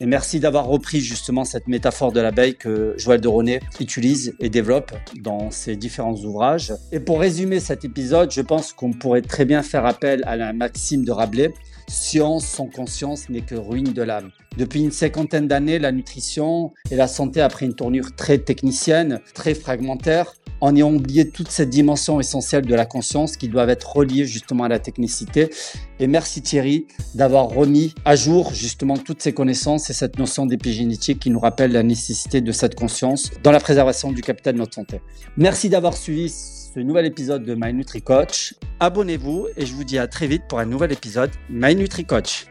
Et 0.02 0.06
merci 0.06 0.42
d'avoir 0.42 0.66
repris 0.66 1.00
justement 1.00 1.46
cette 1.46 1.68
métaphore 1.68 2.12
de 2.12 2.20
l'abeille 2.20 2.56
que 2.56 2.94
Joël 2.98 3.22
de 3.22 3.30
René 3.30 3.62
utilise 3.80 4.36
et 4.42 4.50
développe 4.50 4.92
dans 5.22 5.52
ses 5.52 5.78
différents 5.78 6.16
ouvrages. 6.16 6.74
Et 6.92 7.00
pour 7.00 7.22
résumer 7.22 7.62
cet 7.62 7.86
épisode, 7.86 8.30
je 8.32 8.42
pense 8.42 8.74
qu'on 8.74 8.92
pourrait 8.92 9.22
très 9.22 9.46
bien 9.46 9.64
faire 9.64 9.86
appel 9.86 10.22
à 10.26 10.36
la 10.36 10.52
maxime 10.52 11.06
de 11.06 11.12
Rabelais 11.12 11.54
Science 11.88 12.46
sans 12.46 12.66
conscience 12.66 13.30
n'est 13.30 13.42
que 13.42 13.56
ruine 13.56 13.94
de 13.94 14.02
l'âme. 14.02 14.32
Depuis 14.58 14.82
une 14.82 14.92
cinquantaine 14.92 15.48
d'années, 15.48 15.80
la 15.80 15.92
nutrition 15.92 16.74
et 16.90 16.96
la 16.96 17.08
santé 17.08 17.42
a 17.42 17.48
pris 17.48 17.66
une 17.66 17.76
tournure 17.76 18.16
très 18.16 18.40
technicienne, 18.40 19.22
très 19.34 19.54
fragmentaire, 19.54 20.34
en 20.66 20.76
ayant 20.76 20.92
oublié 20.92 21.30
toute 21.30 21.52
cette 21.52 21.70
dimension 21.70 22.20
essentielle 22.20 22.66
de 22.66 22.74
la 22.74 22.88
conscience 22.88 23.38
qui 23.38 23.50
doivent 23.50 23.70
être 23.70 23.96
reliées 23.96 24.26
justement 24.26 24.64
à 24.64 24.68
la 24.68 24.80
technicité. 24.80 25.52
Et 26.00 26.08
merci 26.08 26.42
Thierry 26.42 26.88
d'avoir 27.14 27.50
remis 27.50 27.94
à 28.04 28.16
jour 28.16 28.52
justement 28.52 28.98
toutes 28.98 29.22
ces 29.22 29.32
connaissances 29.32 29.92
et 29.92 29.94
cette 29.94 30.18
notion 30.18 30.48
d'épigénétique 30.48 31.20
qui 31.20 31.30
nous 31.30 31.40
rappelle 31.40 31.72
la 31.72 31.84
nécessité 31.84 32.42
de 32.42 32.52
cette 32.52 32.74
conscience 32.74 33.30
dans 33.44 33.52
la 33.52 33.60
préservation 33.60 34.12
du 34.12 34.24
capital 34.24 34.56
de 34.56 34.60
notre 34.60 34.74
santé. 34.74 35.02
Merci 35.38 35.70
d'avoir 35.70 35.96
suivi 35.96 36.30
ce 36.30 36.80
nouvel 36.80 37.06
épisode 37.06 37.44
de 37.44 37.54
My 37.54 37.72
Nutri 37.72 38.02
Coach. 38.02 38.56
Abonnez-vous 38.80 39.48
et 39.56 39.68
je 39.68 39.74
vous 39.76 39.84
dis 39.84 40.00
à 40.00 40.08
très 40.08 40.26
vite 40.26 40.44
pour 40.50 40.58
un 40.58 40.66
nouvel 40.66 40.92
épisode 40.92 41.30
My 41.48 41.76
Nutri 41.76 42.06
Coach. 42.06 42.48